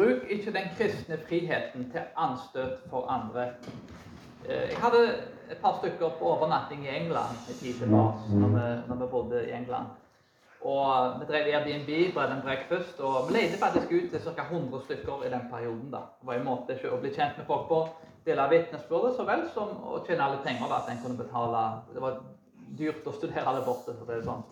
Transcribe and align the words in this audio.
Bruk 0.00 0.30
ikke 0.32 0.52
den 0.52 0.68
kristne 0.78 1.18
friheten 1.28 1.90
til 1.92 2.00
anstøt 2.16 2.78
for 2.90 3.08
andre. 3.12 3.42
Eh, 4.48 4.70
jeg 4.70 4.78
hadde 4.80 5.00
et 5.50 5.58
par 5.60 5.74
stykker 5.78 6.08
på 6.18 6.24
overnatting 6.24 6.86
i 6.86 6.94
England 7.00 7.36
en 7.48 7.58
tid 7.60 7.74
tilbake, 7.74 8.38
når 8.42 8.48
vi, 8.54 8.62
når 8.88 8.96
vi 9.02 9.10
bodde 9.10 9.48
i 9.48 9.52
England. 9.52 9.86
Og 10.60 11.20
vi 11.20 11.26
drev 11.28 11.44
Airbnb, 11.52 12.14
bread 12.14 12.32
and 12.32 12.42
breakfast, 12.42 13.00
og 13.00 13.28
vi 13.28 13.34
leide 13.34 13.60
faktisk 13.64 13.92
ut 13.92 14.10
til 14.12 14.20
ca. 14.20 14.42
100 14.42 14.82
stykker 14.84 15.24
i 15.26 15.30
den 15.34 15.44
perioden. 15.52 15.90
da. 15.90 16.00
Det 16.20 16.26
var 16.26 16.34
en 16.34 16.48
måte 16.48 16.78
å 16.92 17.00
bli 17.00 17.12
kjent 17.14 17.36
med 17.38 17.46
folk 17.46 17.68
på, 17.68 17.88
dele 18.26 18.48
vitnesbyrdet 18.50 19.16
så 19.16 19.28
vel 19.28 19.44
som 19.54 19.68
å 19.84 20.00
tjene 20.06 20.24
alle 20.24 20.40
penger. 20.44 20.68
da, 20.68 20.80
At 20.80 20.90
en 20.90 21.02
kunne 21.04 21.22
betale 21.24 21.82
Det 21.94 22.00
var 22.00 22.20
dyrt 22.78 23.06
å 23.06 23.12
studere 23.12 23.54
der 23.56 23.68
borte, 23.68 23.96
for 23.98 24.06
det 24.06 24.16
er 24.16 24.28
sånn. 24.30 24.44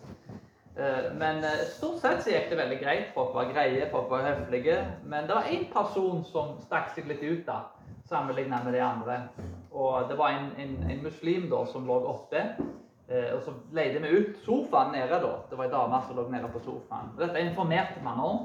Eh, 0.79 1.11
men 1.19 1.43
eh, 1.43 1.65
stort 1.75 1.99
sett 2.01 2.23
så 2.23 2.33
gikk 2.33 2.49
det 2.53 2.61
veldig 2.61 2.79
greit. 2.81 3.13
Folk 3.13 3.35
var 3.35 3.51
greie, 3.53 3.89
folk 3.91 4.09
var 4.11 4.27
høflige. 4.29 4.79
Men 5.03 5.27
det 5.27 5.37
var 5.37 5.51
én 5.51 5.69
person 5.73 6.23
som 6.31 6.57
stakk 6.63 6.93
seg 6.95 7.09
litt 7.11 7.23
ut, 7.23 7.45
da, 7.47 7.61
sammenlignet 8.09 8.65
med 8.65 8.77
de 8.77 8.83
andre. 8.85 9.21
Og 9.69 10.09
det 10.09 10.17
var 10.19 10.35
en, 10.35 10.51
en, 10.57 10.77
en 10.91 11.03
muslim 11.03 11.49
da 11.51 11.65
som 11.69 11.87
lå 11.87 11.99
oppe 12.09 12.47
Eh, 13.09 13.35
og 13.35 13.41
så 13.41 13.51
leide 13.73 13.99
vi 13.99 14.07
ut 14.07 14.37
sofaen 14.45 14.91
nede. 14.91 15.09
da. 15.09 15.31
Det 15.49 15.57
var 15.57 15.65
ei 15.65 15.71
dame 15.71 16.01
som 16.07 16.15
lå 16.15 16.27
nede 16.29 16.49
på 16.53 16.59
sofaen. 16.59 17.09
Dette 17.17 17.41
informerte 17.41 18.03
man 18.03 18.19
om. 18.19 18.37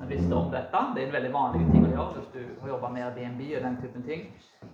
Vi 0.00 0.16
visste 0.16 0.34
om 0.34 0.50
dette. 0.50 0.78
Det 0.94 1.02
er 1.02 1.06
en 1.06 1.12
veldig 1.12 1.32
vanlig 1.32 1.66
ting 1.72 1.86
å 1.86 1.90
gjøre 1.90 2.12
hvis 2.14 2.30
du 2.34 2.60
har 2.60 2.68
jobba 2.68 2.88
med 2.88 3.14
BNB 3.16 3.40
og 3.56 3.64
den 3.66 3.80
typen 3.82 4.06
ting. 4.06 4.22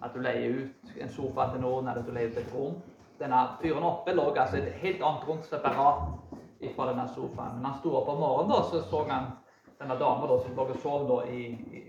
At 0.02 0.12
du 0.14 0.20
leier 0.20 0.60
ut 0.60 1.00
en 1.00 1.08
sofa 1.08 1.48
til 1.52 1.64
noen, 1.64 1.88
eller 1.88 2.02
at 2.02 2.06
du 2.06 2.12
leier 2.12 2.28
ut 2.28 2.38
et 2.42 2.54
rom. 2.54 2.76
Denne 3.18 3.40
fyren 3.62 3.88
oppe 3.88 4.12
lå 4.14 4.28
altså 4.36 4.60
et 4.60 4.68
helt 4.82 5.02
annet 5.02 5.28
rom 5.28 5.40
separat 5.42 6.27
fra 6.76 6.86
denne 6.90 7.08
sofaen. 7.08 7.56
Men 7.56 7.64
han 7.64 7.78
sto 7.78 7.94
opp 7.96 8.08
om 8.08 8.20
morgenen, 8.20 8.50
da, 8.50 8.62
så 8.62 8.82
så 8.82 9.04
han 9.08 9.30
denne 9.78 9.98
dama 9.98 10.26
som 10.26 10.56
lå 10.56 10.66
og 10.66 10.78
sov 10.82 11.08
da, 11.08 11.18
i, 11.30 11.42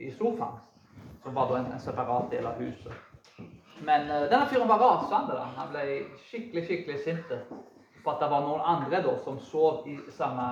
i, 0.07 0.11
sofaen. 0.17 0.59
Som 1.23 1.35
var 1.35 1.49
da 1.49 1.59
en, 1.59 1.71
en 1.73 1.79
separat 1.79 2.31
del 2.31 2.47
av 2.47 2.61
huset. 2.61 2.93
Men 3.83 4.11
uh, 4.11 4.27
denne 4.29 4.45
fyren 4.51 4.69
var 4.69 4.81
rasende. 4.83 5.35
da. 5.35 5.47
Han 5.57 5.73
ble 5.73 5.85
skikkelig 6.29 6.65
skikkelig 6.67 6.99
sint 7.03 7.33
for 8.03 8.13
at 8.13 8.21
det 8.23 8.29
var 8.31 8.45
noen 8.45 8.63
andre 8.63 9.01
da, 9.03 9.15
som 9.23 9.39
sov 9.39 9.87
i 9.87 9.97
samme 10.15 10.47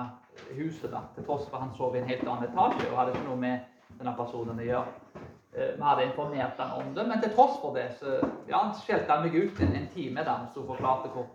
huset. 0.56 0.90
da, 0.90 1.06
Til 1.14 1.24
tross 1.24 1.48
for 1.48 1.56
at 1.56 1.66
han 1.66 1.74
sov 1.76 1.96
i 1.96 2.02
en 2.02 2.10
helt 2.10 2.26
annen 2.26 2.50
etasje 2.50 2.90
og 2.90 2.98
hadde 2.98 3.16
ikke 3.16 3.28
noe 3.30 3.40
med 3.40 3.98
denne 3.98 4.14
personen 4.18 4.60
å 4.60 4.68
gjøre. 4.68 5.24
Uh, 5.54 5.72
vi 5.78 5.86
hadde 5.86 6.10
informert 6.10 6.60
han 6.60 6.74
om 6.82 6.92
det, 6.94 7.06
men 7.08 7.22
til 7.22 7.32
tross 7.36 7.56
for 7.62 7.78
det 7.78 7.88
så 8.00 8.18
ja, 8.50 8.66
skjelte 8.82 9.12
han 9.12 9.24
meg 9.24 9.38
ut 9.38 9.62
en, 9.64 9.76
en 9.78 9.90
time 9.94 10.26
da 10.26 10.40
han 10.42 10.50
sto 10.50 10.66
og 10.66 10.74
forklarte 10.74 11.14
hvor 11.14 11.30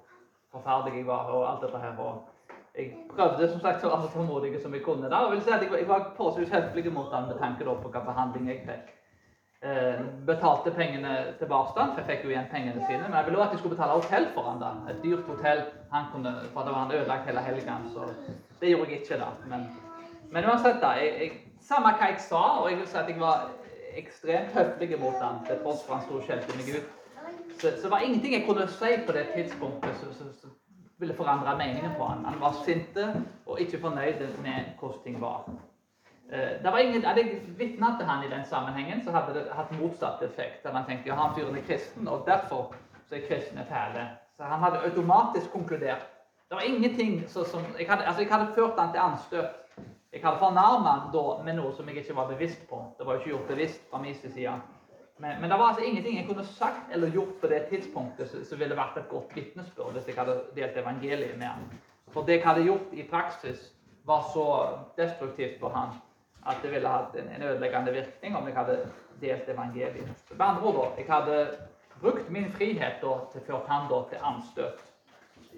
forferdelig 0.54 1.02
jeg 1.02 1.10
var. 1.10 1.32
og 1.34 1.48
alt 1.50 1.66
dette 1.66 1.80
her. 1.82 1.98
og 1.98 2.33
jeg 2.78 2.94
prøvde 3.10 3.48
som 3.52 3.62
sagt 3.62 3.84
å 3.86 3.92
være 3.92 4.08
så 4.08 4.16
tålmodig 4.16 4.58
som 4.62 4.74
jeg 4.74 4.84
kunne. 4.86 5.10
da, 5.10 5.22
og 5.26 5.32
vil 5.32 5.42
si 5.46 5.52
at 5.54 5.62
Jeg, 5.62 5.72
jeg 5.80 5.88
var 5.88 6.12
forholdsvis 6.18 6.54
høflig 6.54 6.94
mot 6.94 7.12
ham 7.14 7.28
med 7.30 7.38
tanke 7.38 7.64
på 7.64 7.76
hvilken 7.84 8.06
behandling 8.06 8.50
jeg 8.50 8.64
fikk. 8.66 8.94
Eh, 9.64 10.00
betalte 10.28 10.72
pengene 10.72 11.12
tilbake, 11.40 11.74
for 11.74 12.02
jeg 12.02 12.08
fikk 12.08 12.24
jo 12.26 12.34
igjen 12.34 12.50
pengene 12.52 12.82
sine. 12.88 13.04
Men 13.06 13.14
jeg 13.20 13.26
ville 13.26 13.40
også 13.40 13.50
at 13.50 13.54
de 13.54 13.60
skulle 13.62 13.76
betale 13.76 14.00
hotell 14.00 14.26
for 14.34 14.50
han 14.50 14.60
da. 14.64 14.72
Et 14.92 15.04
dyrt 15.04 15.30
hotell 15.30 15.62
han 15.92 16.10
kunne, 16.12 16.34
for 16.54 16.66
da 16.66 16.74
var 16.74 16.86
han 16.86 16.96
ødelagt 16.98 17.30
hele 17.30 17.46
helgen. 17.46 17.86
Så 17.94 18.10
det 18.62 18.74
gjorde 18.74 18.92
jeg 18.92 19.00
ikke, 19.02 19.22
da. 19.22 19.30
Men, 19.54 19.70
men 20.32 20.50
uansett, 20.50 20.82
da. 20.82 20.96
Jeg, 21.00 21.14
jeg, 21.22 21.32
samme 21.62 21.94
hva 21.94 22.10
jeg 22.10 22.20
sa, 22.26 22.42
og 22.64 22.72
jeg 22.72 22.82
vil 22.82 22.90
si 22.90 23.00
at 23.04 23.14
jeg 23.14 23.22
var 23.22 23.48
ekstremt 24.02 24.58
høflig 24.58 25.00
mot 25.00 25.22
han, 25.22 25.40
til 25.46 25.62
tross 25.62 25.86
for 25.86 25.96
han 26.00 26.04
sto 26.08 26.18
og 26.18 26.26
skjelte 26.26 26.58
meg 26.58 26.74
ut. 26.74 26.92
Så, 27.62 27.70
så 27.70 27.86
det 27.86 27.92
var 27.94 28.04
ingenting 28.04 28.34
jeg 28.34 28.48
kunne 28.50 28.68
si 28.68 28.98
på 29.06 29.16
det 29.16 29.28
tidspunktet 29.38 30.02
som 30.02 30.58
ville 30.98 31.14
forandre 31.14 31.58
meningen 31.58 31.96
på 31.98 32.08
han. 32.08 32.26
Han 32.26 32.40
var 32.42 32.58
sinte 32.66 33.08
og 33.46 33.62
ikke 33.62 33.80
fornøyd 33.82 34.22
med 34.44 34.74
hvordan 34.80 35.04
ting 35.04 35.22
var. 35.22 35.46
Eh, 36.32 36.64
det 36.64 36.72
var 36.72 36.78
ingen, 36.78 37.06
Hadde 37.06 37.22
jeg 37.22 37.42
vitna 37.58 37.96
til 37.98 38.06
han 38.06 38.26
i 38.26 38.30
den 38.30 38.46
sammenhengen, 38.46 39.04
så 39.04 39.12
hadde 39.12 39.34
det 39.34 39.46
hatt 39.54 39.72
motsatt 39.80 40.22
effekt. 40.22 40.64
Der 40.64 40.72
Han 40.72 40.86
tenkte 40.86 41.10
ja, 41.10 41.16
han 41.16 41.36
fyren 41.36 41.58
er 41.58 41.62
kristen, 41.68 42.08
og 42.08 42.26
derfor 42.26 42.76
så 43.10 43.16
er 43.16 43.28
kristne 43.28 43.66
fæle. 43.70 44.08
Så 44.38 44.44
han 44.44 44.60
hadde 44.60 44.84
automatisk 44.86 45.52
konkludert. 45.52 46.08
Det 46.50 46.56
var 46.56 46.62
ingenting 46.62 47.24
så, 47.28 47.44
som 47.44 47.62
jeg 47.80 47.90
hadde, 47.90 48.06
altså 48.06 48.22
jeg 48.22 48.32
hadde 48.32 48.54
ført 48.56 48.80
han 48.80 48.92
til 48.92 49.00
anstøt. 49.00 49.46
Jeg 50.14 50.22
hadde 50.24 50.38
fornærmet 50.40 50.92
han 50.92 51.46
med 51.46 51.56
noe 51.58 51.74
som 51.76 51.88
jeg 51.90 51.98
ikke 51.98 52.16
var 52.16 52.28
bevisst 52.28 52.68
på. 52.70 52.86
Det 52.98 53.06
var 53.06 53.14
jo 53.14 53.20
ikke 53.20 53.30
gjort 53.30 53.48
bevisst 53.48 53.90
fra 53.92 54.02
min 54.02 54.16
side. 54.16 54.52
Men, 55.18 55.42
men, 55.42 55.50
det 55.50 55.60
var 55.60 55.68
altså 55.68 55.84
ingenting 55.86 56.18
jeg 56.18 56.28
kunne 56.28 56.46
sagt 56.46 56.94
eller 56.94 57.12
gjort 57.14 57.36
på 57.42 57.48
det 57.48 57.66
tidspunktet 57.70 58.32
som 58.50 58.60
ville 58.60 58.78
vært 58.78 58.98
et 58.98 59.10
godt 59.10 59.36
vitnesbyrd 59.36 59.94
hvis 59.94 60.08
jeg 60.10 60.18
hadde 60.18 60.40
delt 60.56 60.78
evangeliet 60.78 61.38
med 61.38 61.48
han. 61.48 61.68
For 62.14 62.26
det 62.26 62.40
jeg 62.40 62.48
hadde 62.48 62.66
gjort 62.66 62.94
i 62.94 63.06
praksis, 63.10 63.70
var 64.06 64.26
så 64.34 64.48
destruktivt 64.98 65.60
for 65.60 65.70
han 65.72 65.94
at 66.50 66.60
det 66.64 66.74
ville 66.74 66.90
hatt 66.90 67.14
en, 67.16 67.30
en 67.32 67.44
ødeleggende 67.48 67.94
virkning 67.94 68.36
om 68.36 68.48
jeg 68.48 68.56
hadde 68.58 68.80
delt 69.22 69.50
evangeliet. 69.50 70.26
Med 70.32 70.46
andre 70.46 70.64
ord, 70.64 70.96
jeg 70.98 71.06
hadde 71.08 71.38
brukt 72.02 72.30
min 72.30 72.52
frihet 72.52 73.00
da, 73.02 73.14
til 73.32 73.46
ført 73.48 73.70
han 73.70 73.88
til 74.10 74.20
anstøt. 74.24 74.84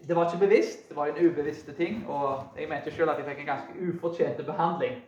Det 0.07 0.15
var 0.15 0.25
ikke 0.25 0.45
bevisst, 0.45 0.89
det 0.89 0.95
var 0.95 1.05
en 1.05 1.25
ubevisste 1.25 1.73
ting. 1.73 2.05
Og 2.09 2.43
jeg 2.59 2.69
mente 2.69 2.91
selv 2.91 3.09
at 3.09 3.17
jeg 3.17 3.25
fikk 3.25 3.39
en 3.39 3.51
ganske 3.53 3.89
ufortjent 3.89 4.45
behandling. 4.45 5.01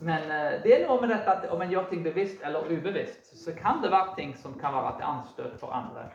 Men 0.00 0.30
uh, 0.30 0.62
det 0.62 0.74
er 0.74 0.86
noe 0.86 1.00
med 1.02 1.10
dette 1.10 1.32
at 1.32 1.50
om 1.50 1.62
en 1.62 1.72
gjør 1.72 1.88
ting 1.90 2.04
bevisst 2.04 2.42
eller 2.46 2.70
ubevisst, 2.70 3.32
så 3.38 3.54
kan 3.56 3.82
det 3.82 3.90
være 3.90 4.14
ting 4.16 4.36
som 4.38 4.54
kan 4.60 4.74
være 4.76 4.96
til 4.98 5.08
anstøt 5.10 5.60
for 5.60 5.74
andre. 5.74 6.08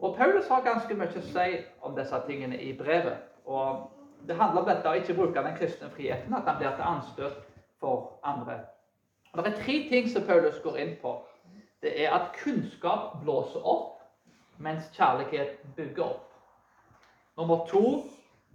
Og 0.00 0.16
Paulus 0.16 0.48
har 0.48 0.64
ganske 0.64 0.94
mye 0.94 1.20
å 1.20 1.24
si 1.24 1.46
om 1.80 1.96
disse 1.96 2.18
tingene 2.26 2.58
i 2.60 2.72
brevet. 2.76 3.22
Og 3.46 3.86
det 4.28 4.36
handler 4.36 4.62
om 4.62 4.68
dette 4.68 4.90
å 4.90 4.98
ikke 5.00 5.16
bruke 5.16 5.44
den 5.44 5.56
kristne 5.56 5.88
friheten, 5.94 6.34
at 6.34 6.48
han 6.48 6.58
blir 6.60 6.74
til 6.76 6.88
anstøt 6.88 7.38
for 7.80 8.18
andre. 8.22 8.60
Og 9.32 9.44
Det 9.44 9.52
er 9.52 9.62
tre 9.62 9.78
ting 9.88 10.08
som 10.08 10.26
Paulus 10.26 10.60
går 10.64 10.78
inn 10.82 10.94
på. 11.00 11.16
Det 11.82 11.92
er 12.04 12.12
at 12.12 12.36
kunnskap 12.42 13.18
blåser 13.22 13.64
opp, 13.64 14.00
mens 14.58 14.88
kjærlighet 14.96 15.58
bygger 15.76 16.04
opp. 16.04 16.32
Nummer 17.36 17.66
to 17.68 18.02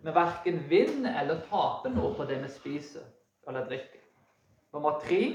vi 0.02 0.14
verken 0.14 0.64
vinner 0.70 1.20
eller 1.22 1.44
taper 1.50 1.94
noe 1.94 2.16
på 2.18 2.26
det 2.26 2.40
vi 2.42 2.50
spiser 2.50 3.06
eller 3.48 3.68
drikker. 3.70 4.01
Nummer 4.74 5.00
tre 5.04 5.34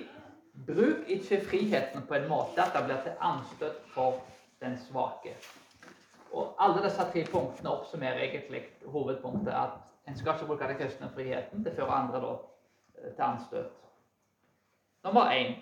bruk 0.66 1.08
ikke 1.08 1.40
friheten 1.44 2.06
på 2.08 2.14
en 2.14 2.28
måte 2.28 2.62
at 2.62 2.72
det 2.74 2.84
blir 2.86 3.02
til 3.04 3.18
anstøt 3.20 3.82
for 3.94 4.20
den 4.60 4.78
svake. 4.78 5.34
Og 6.32 6.54
Alle 6.58 6.84
disse 6.84 7.04
tre 7.12 7.24
punktene 7.32 7.70
oppsummerer 7.70 8.22
egentlig 8.24 8.62
hovedpunktet 8.84 9.52
at 9.52 9.76
en 10.08 10.16
skal 10.16 10.34
ikke 10.34 10.46
bruke 10.46 10.68
den 10.68 10.76
kristne 10.76 11.10
friheten. 11.14 11.64
Det 11.64 11.74
fører 11.76 11.92
andre 11.92 12.20
da 12.20 12.32
til 13.16 13.22
anstøt. 13.22 13.72
Nummer 15.04 15.30
én 15.30 15.54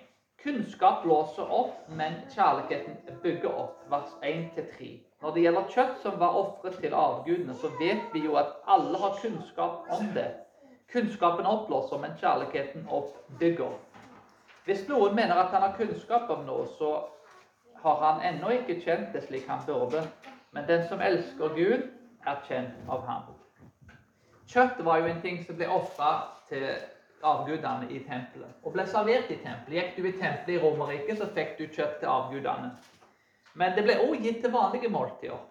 kunnskap 0.43 1.03
blåser 1.03 1.51
opp, 1.51 1.89
men 1.89 2.15
kjærligheten 2.31 3.19
bygger 3.23 3.51
opp. 3.51 3.83
Vers 3.91 4.15
1-3. 4.23 4.89
Når 5.23 5.35
det 5.35 5.43
gjelder 5.43 5.69
kjøtt 5.75 6.01
som 6.03 6.19
var 6.21 6.37
ofret 6.37 6.79
til 6.81 6.95
avgudene, 6.95 7.55
så 7.55 7.71
vet 7.81 8.13
vi 8.13 8.25
jo 8.25 8.37
at 8.37 8.57
alle 8.67 8.99
har 8.99 9.19
kunnskap 9.23 9.87
om 9.91 10.11
det. 10.15 10.31
Kunnskapen 10.93 11.47
oppblåser, 11.47 11.99
men 11.99 12.17
kjærligheten 12.21 12.87
oppbygger. 12.91 13.73
Hvis 14.65 14.87
noen 14.89 15.15
mener 15.17 15.35
at 15.35 15.53
han 15.53 15.63
har 15.63 15.77
kunnskap 15.77 16.31
om 16.31 16.45
noe, 16.47 16.67
så 16.79 16.93
har 17.85 18.01
han 18.05 18.23
ennå 18.25 18.53
ikke 18.59 18.81
kjent 18.81 19.13
det 19.13 19.25
slik 19.27 19.49
han 19.49 19.65
burde. 19.67 20.05
Men 20.53 20.69
den 20.69 20.87
som 20.89 21.01
elsker 21.01 21.57
Gud, 21.57 21.91
er 22.27 22.41
kjent 22.49 22.89
av 22.89 23.03
ham. 23.05 23.33
Kjøtt 24.49 24.85
var 24.85 25.03
jo 25.03 25.11
en 25.11 25.21
ting 25.21 25.43
som 25.45 25.57
ble 25.59 25.69
ofra 25.69 26.13
til 26.49 26.65
avgudene 27.25 27.89
i 27.91 28.01
tempelet. 28.05 28.53
Og 28.63 28.73
ble 28.73 28.87
servert 28.89 29.31
i 29.33 29.41
tempelet. 29.41 29.77
Gikk 29.77 29.97
du 29.97 30.09
i 30.09 30.13
tempelet 30.13 30.55
i 30.55 30.61
Romerriket, 30.63 31.19
så 31.19 31.29
fikk 31.37 31.59
du 31.59 31.67
kjøtt 31.67 31.99
til 32.01 32.13
avgudene. 32.13 32.71
Men 33.55 33.75
det 33.77 33.85
ble 33.87 33.99
også 34.03 34.21
gitt 34.23 34.41
til 34.45 34.53
vanlige 34.55 34.91
måltider. 34.93 35.43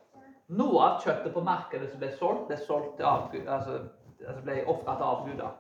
Noe 0.54 0.82
av 0.86 1.04
kjøttet 1.04 1.34
på 1.34 1.44
markedet 1.46 1.90
som 1.92 2.02
ble 2.02 2.10
solgt, 2.18 2.48
ble 2.50 2.58
solgt 2.60 2.98
til 2.98 3.08
avgud, 3.08 3.46
altså, 3.48 3.78
altså 4.28 4.44
ble 4.46 4.64
ofra 4.68 4.98
til 4.98 5.10
avguder. 5.10 5.52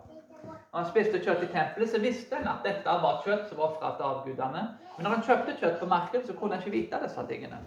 Når 0.43 0.79
han 0.79 0.89
spiste 0.89 1.21
kjøtt 1.23 1.43
i 1.45 1.49
tempelet, 1.53 1.89
så 1.89 2.01
visste 2.03 2.35
han 2.39 2.47
at 2.51 2.65
dette 2.67 2.95
var 3.05 3.21
kjøtt 3.25 3.49
som 3.49 3.59
var 3.61 3.71
ofra 3.71 3.93
til 3.97 4.07
avgudene. 4.09 4.63
Men 4.95 5.07
når 5.07 5.15
han 5.15 5.27
kjøpte 5.27 5.57
kjøtt 5.59 5.79
på 5.79 5.89
markedet, 5.91 6.27
så 6.27 6.37
kunne 6.37 6.57
han 6.57 6.63
ikke 6.63 6.77
vite 6.77 7.01
disse 7.03 7.27
tingene. 7.29 7.59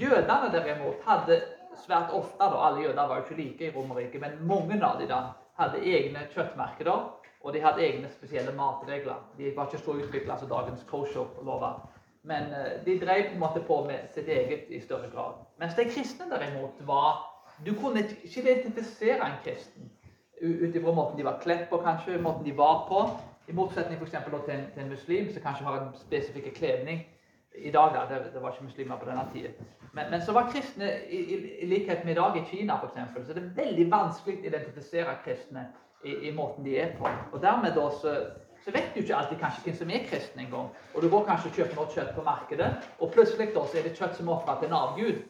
Jødene 0.00 0.50
derimot 0.52 1.04
hadde 1.06 1.40
svært 1.84 2.12
ofte, 2.12 2.40
da, 2.40 2.62
alle 2.68 2.82
jøder 2.82 3.08
var 3.08 3.20
jo 3.20 3.24
ikke 3.24 3.42
like 3.42 3.68
i 3.68 3.72
Romerriket, 3.76 4.20
men 4.20 4.40
mange 4.48 4.80
av 4.84 4.98
dem 5.00 5.08
da, 5.12 5.22
hadde 5.56 5.80
egne 5.88 6.26
kjøttmarkeder 6.34 7.06
og 7.46 7.52
de 7.54 7.62
hadde 7.62 7.84
egne 7.86 8.08
spesielle 8.10 8.52
matregler. 8.56 9.20
De 9.38 9.52
var 9.56 9.68
ikke 9.68 9.84
så 9.84 9.94
utvikla 10.00 10.38
som 10.38 10.48
dagens 10.50 10.82
kosher-lover. 10.90 11.78
Men 12.26 12.50
uh, 12.50 12.72
de 12.86 12.98
drev 12.98 13.28
på 13.28 13.36
en 13.36 13.42
måte 13.44 13.62
på 13.68 13.76
med 13.86 14.08
sitt 14.14 14.28
eget 14.28 14.66
i 14.74 14.80
større 14.82 15.10
grad. 15.12 15.38
Mens 15.62 15.76
de 15.78 15.84
kristne 15.86 16.26
derimot 16.30 16.80
var 16.86 17.32
Du 17.64 17.72
kunne 17.80 18.02
ikke 18.02 18.42
identifisere 18.42 19.24
en 19.24 19.38
kristen 19.44 19.86
ut 20.40 20.74
ifra 20.74 20.92
måten 20.92 21.16
de 21.16 21.24
var 21.24 21.40
kledd 21.42 21.68
på, 21.70 21.80
kanskje, 21.84 22.18
måten 22.22 22.44
de 22.44 22.56
var 22.56 22.84
på. 22.88 23.02
I 23.48 23.54
motsetning 23.54 23.98
for 23.98 24.06
eksempel, 24.06 24.40
til, 24.44 24.54
en, 24.54 24.66
til 24.74 24.82
en 24.82 24.90
muslim 24.90 25.28
som 25.32 25.42
kanskje 25.42 25.64
har 25.64 25.80
en 25.80 25.92
spesifikk 26.00 26.54
kledning. 26.56 27.04
I 27.56 27.70
dag 27.72 27.94
da, 27.94 28.04
det, 28.10 28.32
det, 28.34 28.42
var 28.42 28.52
ikke 28.52 28.64
muslimer 28.64 28.98
på 29.00 29.08
denne 29.08 29.24
tiden. 29.32 29.68
Men, 29.92 30.10
men, 30.10 30.22
så 30.22 30.32
var 30.32 30.50
kristne, 30.52 30.90
i, 31.08 31.16
i, 31.16 31.36
i 31.62 31.66
likhet 31.66 32.04
med 32.04 32.12
i 32.12 32.18
dag 32.18 32.36
i 32.36 32.44
Kina 32.50 32.76
f.eks., 32.82 33.26
så 33.26 33.32
det 33.32 33.42
er 33.42 33.54
veldig 33.62 33.86
vanskelig 33.90 34.42
å 34.42 34.48
identifisere 34.50 35.14
kristne 35.24 35.68
i, 36.04 36.12
i, 36.28 36.32
måten 36.34 36.66
de 36.66 36.76
er 36.80 36.92
på. 36.98 37.08
Og 37.32 37.40
dermed 37.42 37.72
da 37.78 37.86
så, 38.02 38.12
så 38.64 38.74
vet 38.74 38.90
du 38.94 39.00
ikke 39.00 39.16
alltid 39.16 39.40
kanskje 39.40 39.64
hvem 39.64 39.78
som 39.80 39.94
er 39.94 40.04
kristen 40.10 40.44
engang. 40.44 40.68
Og 40.94 41.02
du 41.02 41.08
går 41.08 41.24
kanskje 41.30 41.52
og 41.52 41.60
kjøper 41.60 41.80
noe 41.80 41.94
kjøtt 41.94 42.12
på 42.18 42.26
markedet, 42.26 42.70
og 43.00 43.12
plutselig 43.14 43.48
da 43.54 43.64
så 43.64 43.80
er 43.80 43.88
det 43.88 43.96
kjøtt 43.96 44.20
som 44.20 44.28
er 44.28 44.36
ofra 44.36 44.58
til 44.60 44.68
en 44.68 44.78
avgud. 44.82 45.24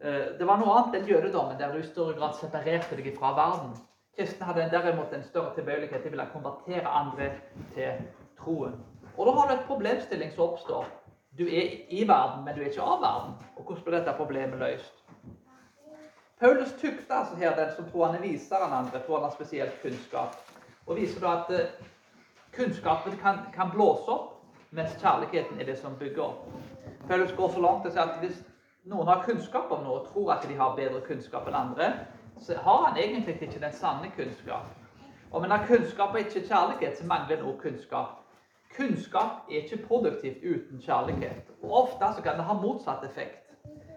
Eh, 0.00 0.38
det 0.38 0.46
var 0.46 0.60
noe 0.60 0.74
annet 0.76 0.98
enn 1.00 1.08
jødedommen, 1.08 1.58
der 1.58 1.72
du 1.72 1.80
i 1.80 1.86
større 1.86 2.16
grad 2.18 2.36
separerte 2.36 2.98
deg 2.98 3.14
fra 3.16 3.32
verden. 3.36 3.72
Kristne 4.16 4.48
hadde 4.48 4.68
derimot 4.72 5.12
en 5.12 5.24
større 5.24 5.54
tilbøyelighet 5.56 6.04
til 6.04 6.20
å 6.20 6.28
konvertere 6.32 6.92
andre 7.00 7.30
til 7.74 8.04
troen. 8.38 8.76
Og 9.16 9.26
da 9.26 9.32
har 9.38 9.48
du 9.48 9.54
et 9.54 9.66
problemstilling 9.68 10.32
som 10.34 10.50
oppstår. 10.50 10.86
Du 11.38 11.44
er 11.44 11.88
i 11.92 12.04
verden, 12.08 12.44
men 12.44 12.56
du 12.56 12.62
er 12.62 12.70
ikke 12.70 12.84
av 12.84 13.00
verden. 13.00 13.34
Og 13.56 13.64
hvordan 13.64 13.84
blir 13.84 13.98
dette 13.98 14.16
problemet 14.16 14.60
løst? 14.60 15.02
Paulus 16.40 16.72
tukter 16.80 17.14
altså 17.14 17.36
her 17.40 17.56
den 17.56 17.72
som 17.76 17.88
tror 17.90 18.06
han 18.06 18.16
er 18.18 18.24
visere 18.24 18.66
enn 18.66 18.74
andre, 18.76 19.00
tror 19.04 19.18
han 19.18 19.30
har 19.30 19.36
spesielt 19.36 19.78
kunnskap. 19.82 20.36
Og 20.86 20.96
viser 20.96 21.20
da 21.24 21.32
at 21.38 21.52
eh, 21.56 21.70
kunnskapen 22.56 23.16
kan, 23.22 23.40
kan, 23.54 23.72
blåse 23.72 24.12
opp, 24.12 24.34
mens 24.76 24.92
kjærligheten 25.00 25.60
er 25.60 25.70
det 25.70 25.78
som 25.80 25.96
bygger 25.96 26.22
opp. 26.26 26.44
Paulus 27.08 27.32
går 27.36 27.54
så 27.54 27.64
langt 27.64 27.84
til 27.84 27.92
å 27.92 27.96
si 27.96 28.02
at 28.04 28.20
hvis 28.20 28.44
noen 28.86 29.08
har 29.08 29.22
kunnskap 29.26 29.72
om 29.74 29.82
noe 29.84 30.00
og 30.00 30.10
tror 30.10 30.32
at 30.36 30.44
de 30.48 30.56
har 30.58 30.76
bedre 30.76 31.00
kunnskap 31.06 31.48
enn 31.50 31.58
andre, 31.58 31.88
så 32.38 32.58
har 32.62 32.84
han 32.84 33.00
egentlig 33.00 33.38
ikke 33.42 33.60
den 33.60 33.72
sanne 33.74 34.10
kunnskap. 34.16 34.68
Om 35.30 35.44
en 35.44 35.50
har 35.50 35.66
kunnskap 35.66 36.14
og 36.14 36.20
ikke 36.20 36.46
kjærlighet, 36.46 36.98
så 36.98 37.06
mangler 37.06 37.38
en 37.38 37.48
også 37.50 37.62
kunnskap. 37.62 38.22
Kunnskap 38.76 39.50
er 39.50 39.64
ikke 39.64 39.82
produktivt 39.88 40.44
uten 40.44 40.80
kjærlighet. 40.80 41.50
Og 41.62 41.72
Ofte 41.82 42.12
så 42.16 42.22
kan 42.22 42.38
det 42.38 42.44
ha 42.44 42.54
motsatt 42.54 43.04
effekt. 43.04 43.42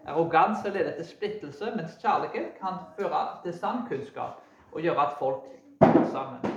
Arroganse 0.08 0.70
leder 0.70 0.96
til 0.96 1.06
splittelse, 1.06 1.72
mens 1.76 1.98
kjærlighet 2.02 2.56
kan 2.62 2.80
føre 2.98 3.26
til 3.44 3.54
sann 3.54 3.86
kunnskap 3.88 4.40
og 4.72 4.82
gjøre 4.82 5.08
at 5.08 5.18
folk 5.20 5.44
er 5.82 6.06
sammen. 6.12 6.56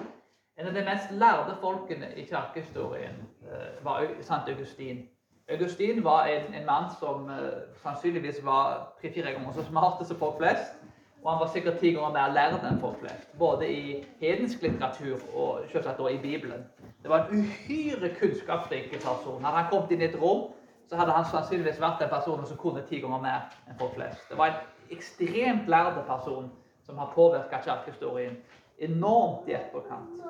En 0.58 0.66
av 0.66 0.74
de 0.74 0.84
mest 0.84 1.10
lærde 1.10 1.56
folkene 1.60 2.12
i 2.16 2.24
kirkehistorien 2.24 3.18
uh, 3.42 3.84
var 3.84 4.06
Sant 4.20 4.48
Augustin. 4.48 5.08
Augustin 5.52 6.04
var 6.04 6.26
en, 6.30 6.54
en 6.54 6.66
mann 6.66 6.88
som 7.00 7.28
uh, 7.30 7.62
sannsynligvis 7.82 8.40
var 8.44 8.92
tre-fire 9.00 9.32
ganger 9.32 9.52
så 9.52 9.64
smart 9.68 10.06
som 10.06 10.18
folk 10.18 10.40
flest. 10.40 10.78
Og 11.22 11.30
han 11.32 11.40
var 11.40 11.50
sikkert 11.52 11.78
ti 11.78 11.92
ganger 11.94 12.14
mer 12.16 12.32
lærd 12.34 12.64
enn 12.66 12.80
folk 12.82 12.98
flest. 12.98 13.28
Både 13.38 13.68
i 13.70 14.00
hedensk 14.20 14.62
litteratur 14.62 15.20
og 15.34 15.68
selvsagt 15.70 16.00
også 16.00 16.14
i 16.16 16.22
Bibelen. 16.22 16.64
Det 17.02 17.10
var 17.10 17.28
en 17.28 17.44
uhyre 17.44 18.10
kunnskapsrik 18.18 18.90
person. 18.92 19.44
Hadde 19.44 19.60
han 19.60 19.70
kommet 19.70 19.94
inn 19.94 20.02
i 20.02 20.08
et 20.08 20.18
rom, 20.22 20.48
så 20.90 20.98
hadde 20.98 21.14
han 21.14 21.28
sannsynligvis 21.30 21.80
vært 21.80 22.02
den 22.02 22.10
personen 22.10 22.46
som 22.46 22.58
kunne 22.58 22.82
ti 22.88 22.98
ganger 23.04 23.22
mer 23.22 23.54
enn 23.68 23.78
folk 23.78 23.94
flest. 23.94 24.26
Det 24.30 24.38
var 24.38 24.50
en 24.50 24.96
ekstremt 24.96 25.70
lærd 25.70 26.02
person 26.08 26.50
som 26.86 26.98
har 26.98 27.12
påvirka 27.14 27.62
kirkehistorien 27.64 28.36
enormt 28.82 29.48
i 29.48 29.54
etterkant. 29.54 30.26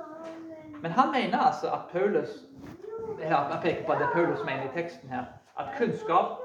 Men 0.83 0.93
han 0.93 1.13
mener 1.13 1.39
altså 1.39 1.71
at 1.73 1.89
Paulus 1.93 2.45
jeg 3.19 3.61
peker 3.63 3.87
på 3.87 3.95
det 3.95 4.09
Paulus 4.13 4.45
mener 4.45 4.65
i 4.65 4.75
teksten 4.75 5.09
her, 5.09 5.25
at 5.59 5.75
kunnskap 5.79 6.39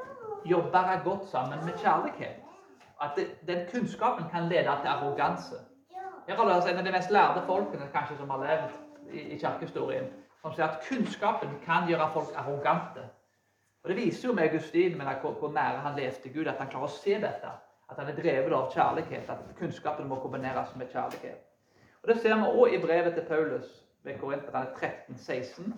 jobber 0.46 1.04
godt 1.04 1.26
sammen 1.30 1.66
med 1.66 1.74
kjærlighet 1.74 2.44
at 3.02 3.12
det, 3.16 3.28
den 3.48 3.68
kunnskapen 3.72 4.26
kan 4.32 4.44
lede 4.44 4.64
til 4.64 4.88
arroganse. 4.88 5.56
Her 6.28 6.36
er 6.36 6.54
altså 6.54 6.70
en 6.70 6.78
av 6.78 6.86
de 6.86 6.92
mest 6.92 7.12
lærde 7.12 7.44
folkene 7.46 7.90
kanskje 7.94 8.18
som 8.18 8.30
har 8.30 8.44
levd 8.44 9.14
i, 9.14 9.20
i 9.20 9.40
kirkehistorien, 9.40 10.10
som 10.42 10.54
sier 10.54 10.68
at 10.68 10.82
kunnskapen 10.90 11.54
kan 11.66 11.88
gjøre 11.88 12.10
folk 12.14 12.34
arrogante. 12.36 13.06
Og 13.84 13.90
Det 13.90 13.98
viser 13.98 14.28
jo 14.28 14.34
med 14.34 14.50
Augustin 14.50 14.98
men 14.98 15.08
hvor, 15.22 15.32
hvor 15.32 15.52
nære 15.52 15.84
han 15.86 15.96
levde 15.96 16.34
Gud, 16.34 16.48
at 16.48 16.58
han 16.60 16.68
klarer 16.68 16.90
å 16.90 16.98
se 16.98 17.14
dette. 17.22 17.54
At 17.90 18.00
han 18.00 18.10
er 18.12 18.18
drevet 18.22 18.54
av 18.54 18.72
kjærlighet, 18.74 19.30
at 19.30 19.56
kunnskapen 19.60 20.08
må 20.08 20.16
kombineres 20.20 20.76
med 20.76 20.90
kjærlighet. 20.92 21.46
Og 22.04 22.10
Det 22.10 22.22
ser 22.22 22.36
vi 22.36 22.50
òg 22.62 22.74
i 22.74 22.82
brevet 22.82 23.14
til 23.14 23.26
Paulus 23.30 23.70
ved 24.04 24.20
Korinterne 24.20 24.66
13, 24.76 25.18
16. 25.18 25.76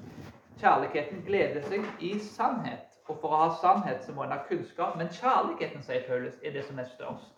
Kjærligheten 0.60 1.24
gleder 1.26 1.64
seg 1.68 1.86
i 2.04 2.14
sannhet. 2.20 2.86
Og 3.10 3.18
for 3.22 3.34
å 3.34 3.42
ha 3.42 3.50
sannhet 3.62 4.04
så 4.06 4.14
må 4.14 4.26
en 4.26 4.36
ha 4.36 4.42
kunnskap. 4.46 4.98
Men 5.00 5.10
kjærligheten, 5.16 5.84
sier 5.84 6.06
Paulus, 6.08 6.36
er 6.44 6.54
det 6.54 6.66
som 6.68 6.80
er 6.80 6.90
størst. 6.92 7.36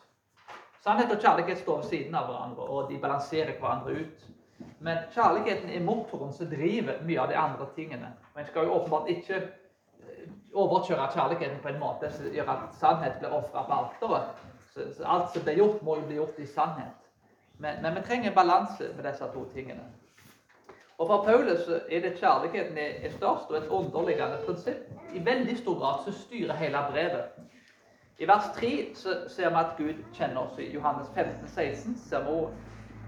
Sannhet 0.81 1.13
og 1.13 1.21
kjærlighet 1.21 1.62
står 1.62 1.83
ved 1.83 1.89
siden 1.91 2.15
av 2.18 2.27
hverandre, 2.27 2.65
og 2.65 2.89
de 2.89 2.97
balanserer 3.00 3.53
hverandre 3.59 4.01
ut. 4.01 4.23
Men 4.81 5.03
kjærligheten 5.13 5.69
er 5.69 5.83
motoren 5.85 6.33
som 6.33 6.50
driver 6.50 7.03
mye 7.06 7.21
av 7.21 7.29
de 7.29 7.38
andre 7.38 7.68
tingene. 7.75 8.09
Og 8.33 8.41
En 8.41 8.47
skal 8.50 8.65
jo 8.65 8.73
åpenbart 8.79 9.12
ikke 9.13 9.38
eh, 9.38 10.25
overkjøre 10.53 11.12
kjærligheten 11.13 11.62
på 11.62 11.69
en 11.69 11.79
måte 11.79 12.09
som 12.12 12.33
gjør 12.33 12.50
at 12.56 12.75
sannhet 12.79 13.21
blir 13.21 13.38
ofra 13.38 13.63
på 13.69 13.77
alteret. 13.77 14.41
Så, 14.74 14.89
alt 15.06 15.29
som 15.33 15.45
blir 15.45 15.62
gjort, 15.62 15.83
må 15.85 15.95
jo 16.00 16.07
bli 16.09 16.17
gjort 16.17 16.39
i 16.39 16.50
sannhet. 16.50 16.97
Men, 17.57 17.81
men 17.81 17.95
vi 17.95 18.01
trenger 18.07 18.33
balanse 18.33 18.89
med 18.95 19.06
disse 19.06 19.27
to 19.33 19.45
tingene. 19.53 19.85
Og 21.01 21.07
For 21.07 21.24
Paulus 21.24 21.68
er 21.89 22.00
det 22.01 22.19
kjærligheten 22.19 22.77
er 22.77 23.09
størst, 23.09 23.50
og 23.50 23.57
et 23.57 23.68
underliggende 23.68 24.38
prinsipp. 24.45 24.81
I 25.13 25.25
veldig 25.25 25.57
stor 25.57 25.80
grad 25.80 26.03
så 26.06 26.12
styrer 26.19 26.53
hele 26.53 26.77
brevet. 26.92 27.24
I 28.19 28.27
vers 28.27 28.50
3 28.56 28.95
så 28.95 29.15
ser 29.27 29.50
vi 29.50 29.56
at 29.56 29.71
Gud 29.77 30.03
kjenner 30.13 30.42
oss. 30.42 30.59
I 30.59 30.69
Johannes 30.74 31.07
15, 31.15 31.48
16 31.48 31.98
ser 31.98 32.21
vi 32.27 32.36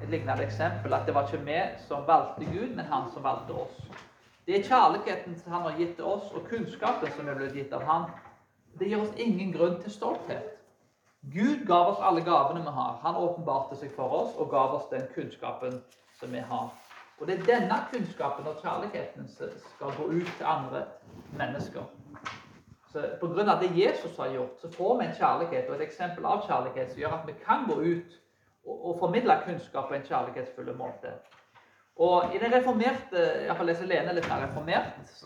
et 0.04 0.10
lignende 0.10 0.44
eksempel. 0.44 0.94
At 0.94 1.06
det 1.06 1.14
var 1.16 1.28
ikke 1.28 1.46
vi 1.46 1.60
som 1.88 2.08
valgte 2.08 2.46
Gud, 2.46 2.76
men 2.76 2.86
han 2.86 3.12
som 3.14 3.24
valgte 3.24 3.54
oss. 3.54 3.78
Det 4.48 4.60
er 4.60 4.64
kjærligheten 4.64 5.40
som 5.40 5.52
han 5.52 5.62
har 5.62 5.78
gitt 5.78 5.96
til 5.96 6.06
oss, 6.06 6.32
og 6.34 6.50
kunnskapen 6.50 7.12
som 7.12 7.30
er 7.30 7.38
blitt 7.38 7.54
gitt 7.54 7.74
av 7.74 7.86
han. 7.92 8.10
Det 8.80 8.90
gir 8.90 9.04
oss 9.06 9.14
ingen 9.18 9.54
grunn 9.54 9.78
til 9.84 9.92
stolthet. 9.92 10.50
Gud 11.36 11.68
gav 11.68 11.94
oss 11.94 12.02
alle 12.02 12.26
gavene 12.26 12.66
vi 12.66 12.74
har. 12.80 12.98
Han 13.06 13.22
åpenbarte 13.22 13.78
seg 13.78 13.94
for 13.96 14.18
oss 14.24 14.34
og 14.38 14.50
gav 14.50 14.74
oss 14.80 14.90
den 14.90 15.06
kunnskapen 15.14 15.84
som 16.20 16.34
vi 16.34 16.42
har. 16.42 16.74
Og 17.20 17.28
det 17.28 17.40
er 17.40 17.46
denne 17.48 17.78
kunnskapen 17.92 18.48
og 18.48 18.62
kjærligheten 18.62 19.28
som 19.28 19.52
skal 19.76 19.94
gå 19.98 20.08
ut 20.12 20.32
til 20.38 20.46
andre 20.46 20.86
mennesker. 21.38 21.86
Så 22.94 23.06
på 23.20 23.28
grunn 23.28 23.50
av 23.50 23.62
det 23.62 23.72
Jesus 23.78 24.18
har 24.18 24.34
gjort, 24.34 24.58
så 24.62 24.70
får 24.72 24.98
vi 25.00 25.06
en 25.06 25.16
kjærlighet 25.18 25.70
og 25.70 25.76
et 25.76 25.86
eksempel 25.88 26.26
av 26.30 26.44
kjærlighet 26.48 26.92
som 26.92 27.00
gjør 27.02 27.16
at 27.18 27.28
vi 27.28 27.38
kan 27.46 27.64
gå 27.70 27.78
ut 27.82 28.20
og, 28.66 28.76
og 28.90 29.00
formidle 29.00 29.38
kunnskap 29.46 29.88
på 29.90 29.98
en 29.98 30.06
kjærlighetsfull 30.10 30.76
måte. 30.78 31.14
Og 31.96 32.36
i 32.36 32.42
den 32.42 32.54
reformerte, 32.54 33.24
iallfall 33.46 33.70
leser 33.70 33.90
Lene 33.90 34.14
litt 34.18 34.30
mer 34.30 34.46
reformert, 34.48 35.18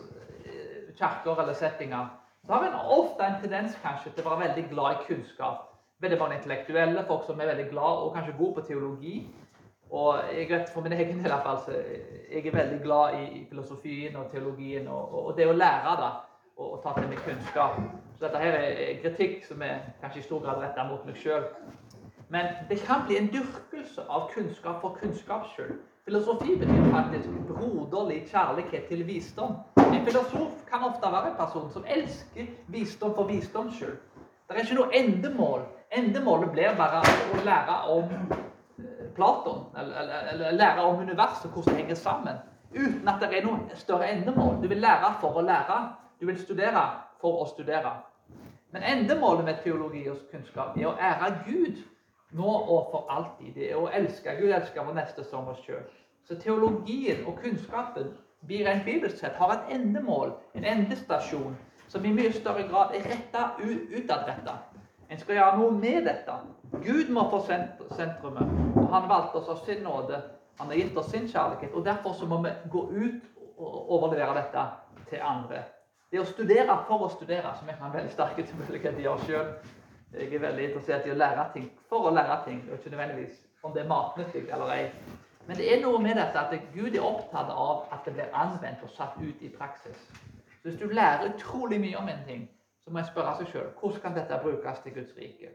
eh, 0.43 0.93
kirker 0.99 1.41
eller 1.43 1.55
settinger, 1.55 2.07
så 2.45 2.53
har 2.53 2.67
en 2.67 2.79
ofte 2.99 3.23
en 3.23 3.41
tendens 3.41 3.75
kanskje 3.83 4.11
til 4.15 4.23
å 4.23 4.29
være 4.29 4.47
veldig 4.47 4.69
glad 4.71 4.95
i 4.95 5.05
kunnskap. 5.07 5.65
Veldig 5.99 6.19
mange 6.19 6.37
intellektuelle, 6.37 7.05
folk 7.07 7.25
som 7.27 7.39
er 7.41 7.51
veldig 7.51 7.69
glad 7.71 8.03
og 8.03 8.13
kanskje 8.15 8.37
gode 8.37 8.55
på 8.55 8.65
teologi. 8.67 9.15
Og 9.91 10.19
jeg 10.35 10.49
vet 10.49 10.69
for 10.73 10.81
min 10.81 10.93
egen 10.93 11.23
del 11.23 11.31
altså, 11.31 11.71
jeg 12.31 12.47
er 12.47 12.55
veldig 12.55 12.79
glad 12.83 13.19
i 13.19 13.45
filosofien 13.49 14.15
og 14.15 14.31
teologien 14.31 14.87
og, 14.87 15.25
og 15.25 15.37
det 15.37 15.47
å 15.47 15.55
lære 15.55 15.93
da, 16.01 16.09
og, 16.57 16.73
og 16.73 16.79
ta 16.83 16.95
til 16.97 17.07
meg 17.07 17.21
kunnskap. 17.23 17.79
Så 18.17 18.25
dette 18.25 18.41
her 18.41 18.57
er 18.59 18.97
kritikk 19.03 19.45
som 19.47 19.61
er 19.61 19.85
kanskje 20.01 20.19
i 20.19 20.25
stor 20.25 20.41
grad 20.43 20.63
retta 20.63 20.87
mot 20.89 21.05
meg 21.07 21.19
sjøl. 21.21 21.45
Men 22.29 22.49
det 22.69 22.81
kan 22.83 23.05
bli 23.07 23.17
en 23.17 23.29
dyrkelse 23.31 24.03
av 24.09 24.27
kunnskap 24.33 24.81
for 24.81 24.97
kunnskaps 24.99 25.53
skyld. 25.55 25.77
Filosofi 26.07 26.55
betyr 26.59 26.91
faktisk 26.91 27.29
broderlig 27.47 28.21
kjærlighet 28.31 28.87
til 28.87 29.05
visdom. 29.07 29.55
En 29.79 30.05
filosof 30.05 30.65
kan 30.69 30.83
ofte 30.83 31.11
være 31.11 31.31
en 31.31 31.39
person 31.39 31.71
som 31.71 31.87
elsker 31.87 32.51
visdom 32.67 33.15
for 33.15 33.27
visdoms 33.27 33.75
skyld. 33.75 33.95
Det 34.47 34.55
er 34.55 34.63
ikke 34.63 34.79
noe 34.79 34.91
endemål. 34.95 35.65
Endemålet 35.91 36.51
blir 36.51 36.75
bare 36.79 37.01
å 37.03 37.41
lære 37.43 37.79
om 37.91 38.13
Platon, 39.17 39.65
eller, 39.77 40.19
eller 40.31 40.51
lære 40.51 40.85
om 40.85 41.01
universet, 41.01 41.51
hvordan 41.51 41.73
det 41.73 41.81
henger 41.81 41.95
sammen. 41.95 42.37
Uten 42.71 43.07
at 43.09 43.21
det 43.23 43.37
er 43.37 43.45
noe 43.45 43.79
større 43.79 44.11
endemål. 44.13 44.61
Du 44.61 44.67
vil 44.69 44.83
lære 44.83 45.13
for 45.21 45.39
å 45.39 45.45
lære. 45.45 45.77
Du 46.19 46.25
vil 46.29 46.39
studere 46.39 46.83
for 47.21 47.41
å 47.41 47.47
studere. 47.49 47.95
Men 48.71 48.83
endemålet 48.83 49.45
med 49.45 49.61
teologi 49.63 50.03
og 50.11 50.19
kunnskap 50.31 50.77
er 50.77 50.89
å 50.89 50.97
ære 50.99 51.31
Gud 51.47 51.79
nå 52.37 52.51
og 52.51 52.91
for 52.91 53.07
alltid. 53.09 53.53
Det 53.55 53.71
er 53.71 53.79
å 53.79 53.89
elske 53.89 54.35
Gud, 54.39 54.51
elske 54.51 54.83
vår 54.83 54.97
neste 54.99 55.25
som 55.25 55.47
oss 55.47 55.63
sjøl. 55.65 55.85
Så 56.27 56.35
teologien 56.43 57.23
og 57.25 57.39
kunnskapen 57.41 58.11
blir 58.47 58.67
en 58.67 58.83
bibelsk 58.85 59.17
sett 59.21 59.39
har 59.39 59.53
et 59.53 59.71
endemål, 59.77 60.35
en 60.53 60.67
endestasjon, 60.67 61.55
som 61.87 62.05
i 62.05 62.11
mye 62.13 62.33
større 62.35 62.67
grad 62.67 62.93
er 62.95 63.07
retta 63.07 63.53
utadretta. 63.63 64.57
En 65.09 65.19
skal 65.19 65.39
gjøre 65.39 65.59
noe 65.61 65.71
med 65.79 66.03
dette. 66.09 66.35
Gud 66.71 67.09
må 67.09 67.29
få 67.29 67.39
sentrumet. 67.95 68.51
Og 68.75 68.89
han 68.93 69.09
valgte 69.09 69.41
oss 69.41 69.49
av 69.49 69.63
sin 69.65 69.83
nåde. 69.83 70.21
Han 70.59 70.67
har 70.67 70.75
gitt 70.75 70.97
oss 70.97 71.09
sin 71.11 71.27
kjærlighet. 71.27 71.73
Og 71.73 71.85
derfor 71.85 72.13
så 72.13 72.25
må 72.25 72.41
vi 72.43 72.53
gå 72.71 72.83
ut 72.91 73.23
og 73.57 73.91
overlevere 73.91 74.35
dette 74.41 74.65
til 75.09 75.23
andre. 75.23 75.63
Det 76.11 76.21
å 76.21 76.27
studere 76.27 76.77
for 76.87 77.03
å 77.03 77.09
studere, 77.11 77.51
som 77.59 77.67
jeg 77.67 77.75
har 77.79 77.89
en 77.89 77.97
veldig 77.97 78.13
sterk 78.13 78.37
mulighet 78.59 78.95
til 78.95 79.03
å 79.03 79.07
gjøre 79.09 79.25
sjøl. 79.27 79.49
Jeg 80.13 80.33
er 80.33 80.39
veldig 80.39 80.67
interessert 80.69 81.07
i 81.07 81.11
å 81.11 81.17
lære 81.19 81.49
ting 81.53 81.65
for 81.89 82.07
å 82.07 82.13
lære 82.15 82.37
ting, 82.45 82.61
og 82.69 82.77
ikke 82.77 82.93
nødvendigvis 82.93 83.41
om 83.63 83.73
det 83.75 83.81
er 83.83 83.89
matnyttig 83.89 84.45
eller 84.55 84.71
ei. 84.71 84.85
Men 85.47 85.59
det 85.59 85.67
er 85.73 85.81
noe 85.83 85.99
med 86.03 86.15
dette 86.19 86.39
at 86.39 86.71
Gud 86.73 86.95
er 86.95 87.03
opptatt 87.03 87.51
av 87.51 87.91
at 87.91 88.07
det 88.07 88.13
blir 88.15 88.33
anvendt 88.35 88.83
og 88.83 88.93
satt 88.95 89.19
ut 89.19 89.43
i 89.43 89.51
praksis. 89.51 89.99
Så 90.61 90.69
hvis 90.69 90.79
du 90.79 90.87
lærer 90.87 91.27
utrolig 91.33 91.79
mye 91.83 91.99
om 91.99 92.09
en 92.11 92.23
ting, 92.27 92.47
så 92.83 92.91
må 92.91 93.03
jeg 93.03 93.11
spørre 93.11 93.35
seg 93.39 93.51
sjøl 93.51 93.69
hvordan 93.79 94.01
kan 94.03 94.15
dette 94.15 94.39
brukes 94.43 94.83
til 94.83 94.95
Guds 94.95 95.15
rike. 95.19 95.51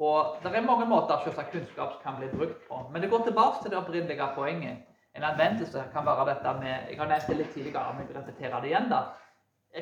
Og 0.00 0.36
Det 0.42 0.56
er 0.56 0.64
mange 0.64 0.86
måter 0.88 1.18
selvsagt 1.24 1.50
kunnskap 1.52 1.98
kan 2.02 2.14
bli 2.18 2.28
brukt 2.36 2.60
på. 2.68 2.76
Men 2.92 3.02
det 3.02 3.10
går 3.10 3.24
tilbake 3.24 3.56
til 3.62 3.70
det 3.70 3.78
opprinnelige 3.78 4.28
poenget. 4.34 4.78
En 5.16 5.22
anvendelse 5.22 5.82
kan 5.92 6.06
være 6.06 6.28
dette 6.28 6.52
med 6.60 6.88
Jeg 6.90 6.98
har 6.98 7.08
nevnt 7.08 7.26
det 7.26 7.36
litt 7.36 7.52
tidligere, 7.54 7.92
men 7.96 8.06
jeg 8.08 8.16
repeterer 8.16 8.60
det 8.60 8.70
igjen. 8.70 8.88
da. 8.88 9.00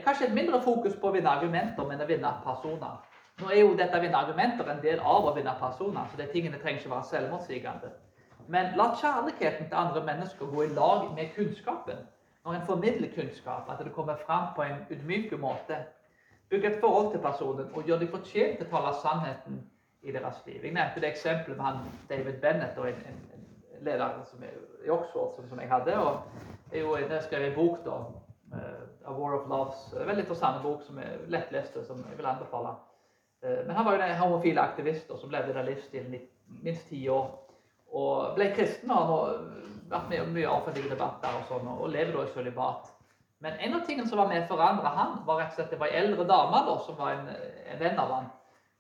Kanskje 0.05 0.27
et 0.27 0.35
mindre 0.35 0.63
fokus 0.63 0.97
på 0.97 1.09
å 1.09 1.13
vinne 1.13 1.31
argumenter, 1.31 1.87
men 1.87 2.01
å 2.01 2.09
vinne 2.09 2.33
personer. 2.45 2.99
Nå 3.41 3.51
er 3.51 3.61
jo 3.61 3.77
dette 3.79 3.99
å 3.99 4.01
vinne 4.01 4.19
argumenter 4.19 4.69
en 4.69 4.83
del 4.83 4.99
av 4.99 5.31
å 5.31 5.35
vinne 5.35 5.55
personer, 5.61 6.11
så 6.11 6.17
de 6.17 6.27
tingene 6.33 6.59
trenger 6.59 6.81
ikke 6.81 6.95
være 6.97 7.11
selvmotsigende. 7.13 7.93
Men 8.49 8.75
la 8.77 8.91
kjærligheten 8.99 9.69
til 9.69 9.79
andre 9.85 10.05
mennesker 10.05 10.51
gå 10.51 10.63
i 10.65 10.75
lag 10.75 11.09
med 11.15 11.35
kunnskapen. 11.37 12.03
Når 12.45 12.55
en 12.55 12.67
formidler 12.67 13.15
kunnskap, 13.15 13.71
at 13.71 13.85
det 13.85 13.95
kommer 13.95 14.17
fram 14.27 14.51
på 14.57 14.63
en 14.63 14.87
ydmyk 14.91 15.39
måte. 15.39 15.79
Bygg 16.51 16.65
et 16.65 16.81
forhold 16.81 17.13
til 17.13 17.21
personen 17.21 17.71
og 17.75 17.85
gjør 17.87 18.03
deg 18.03 18.11
fortjent 18.11 18.59
til 18.59 18.67
å 18.67 18.71
tale 18.71 18.95
sannheten 19.03 19.67
i 20.03 20.13
deres 20.13 20.43
liv. 20.47 20.61
Jeg 20.63 20.75
nevnte 20.75 21.01
det 21.01 21.11
eksempelet 21.11 21.57
med 21.57 21.65
han 21.67 21.79
David 22.11 22.41
Bennett 22.43 22.79
og 22.79 22.89
en, 22.89 23.01
en, 23.11 23.19
en 23.35 23.85
leder 23.85 24.23
som 24.31 24.43
er, 24.43 24.55
i 24.87 24.91
Oxford 24.91 25.35
som, 25.37 25.49
som, 25.49 25.61
jeg 25.61 25.71
hadde. 25.71 25.99
og 25.99 26.21
Jeg, 26.73 26.83
jo, 26.83 26.97
jeg 26.97 27.23
skrev 27.23 27.49
en 27.49 27.57
bok 27.57 27.81
da, 27.87 27.97
uh, 28.55 29.09
A 29.11 29.13
War 29.13 29.41
of 29.41 29.49
Loves. 29.49 29.89
En 29.93 30.07
veldig 30.07 30.25
interessant 30.27 30.63
bok 30.63 30.83
som 30.87 30.99
er 31.03 31.19
lettlest, 31.27 31.79
som 31.87 32.05
jeg 32.11 32.19
vil 32.19 32.31
anbefale. 32.31 32.77
Uh, 33.43 33.67
men 33.67 33.75
han 33.77 33.85
var 33.85 33.97
jo 33.97 34.07
en 34.07 34.23
homofile 34.23 34.61
aktivist 34.61 35.11
som 35.21 35.35
levde 35.35 35.57
den 35.57 35.67
livsstilen 35.67 36.15
i 36.15 36.23
minst 36.63 36.89
ti 36.89 37.09
år. 37.09 37.33
Og 37.93 38.37
ble 38.37 38.53
kristen 38.55 38.93
og 38.93 39.11
har 39.11 39.35
vært 39.89 40.09
med 40.11 40.21
i 40.21 40.31
mye 40.37 40.49
offentlige 40.53 40.93
debatter 40.93 41.35
og 41.41 41.49
sånn, 41.49 41.69
og 41.73 41.91
lever 41.91 42.15
da 42.15 42.25
i 42.27 42.33
sølibat. 42.35 42.91
Men 43.41 43.55
en 43.63 43.77
av 43.79 43.85
tingene 43.87 44.09
som 44.11 44.19
var 44.19 44.29
med 44.31 44.45
å 44.45 44.51
forandre 44.51 44.91
han, 44.93 45.21
var 45.27 45.39
rett 45.41 45.55
og 45.55 45.61
slett 45.61 45.71
det 45.73 45.79
var 45.81 45.93
ei 45.93 46.01
eldre 46.03 46.27
dame 46.27 46.61
da, 46.67 46.75
som 46.85 46.99
var 46.99 47.15
en, 47.15 47.29
en 47.73 47.81
venn 47.81 48.01
av 48.03 48.13
han. 48.17 48.27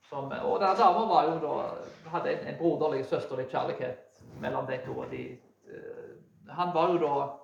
Som, 0.08 0.30
og 0.32 0.60
denne 0.60 0.76
dama 0.78 1.04
var 1.08 1.26
jo 1.28 1.34
da, 1.42 1.56
hadde 2.14 2.32
en, 2.32 2.46
en 2.48 2.58
broderlig, 2.58 3.04
søsterlig 3.06 3.48
kjærlighet 3.50 4.22
mellom 4.40 4.66
de 4.66 4.78
to. 4.86 4.94
og 4.98 5.10
De, 5.10 5.24
uh, 5.68 6.54
han 6.56 6.72
var 6.74 6.92
jo 6.92 7.00
da 7.02 7.14
uh, 7.26 7.34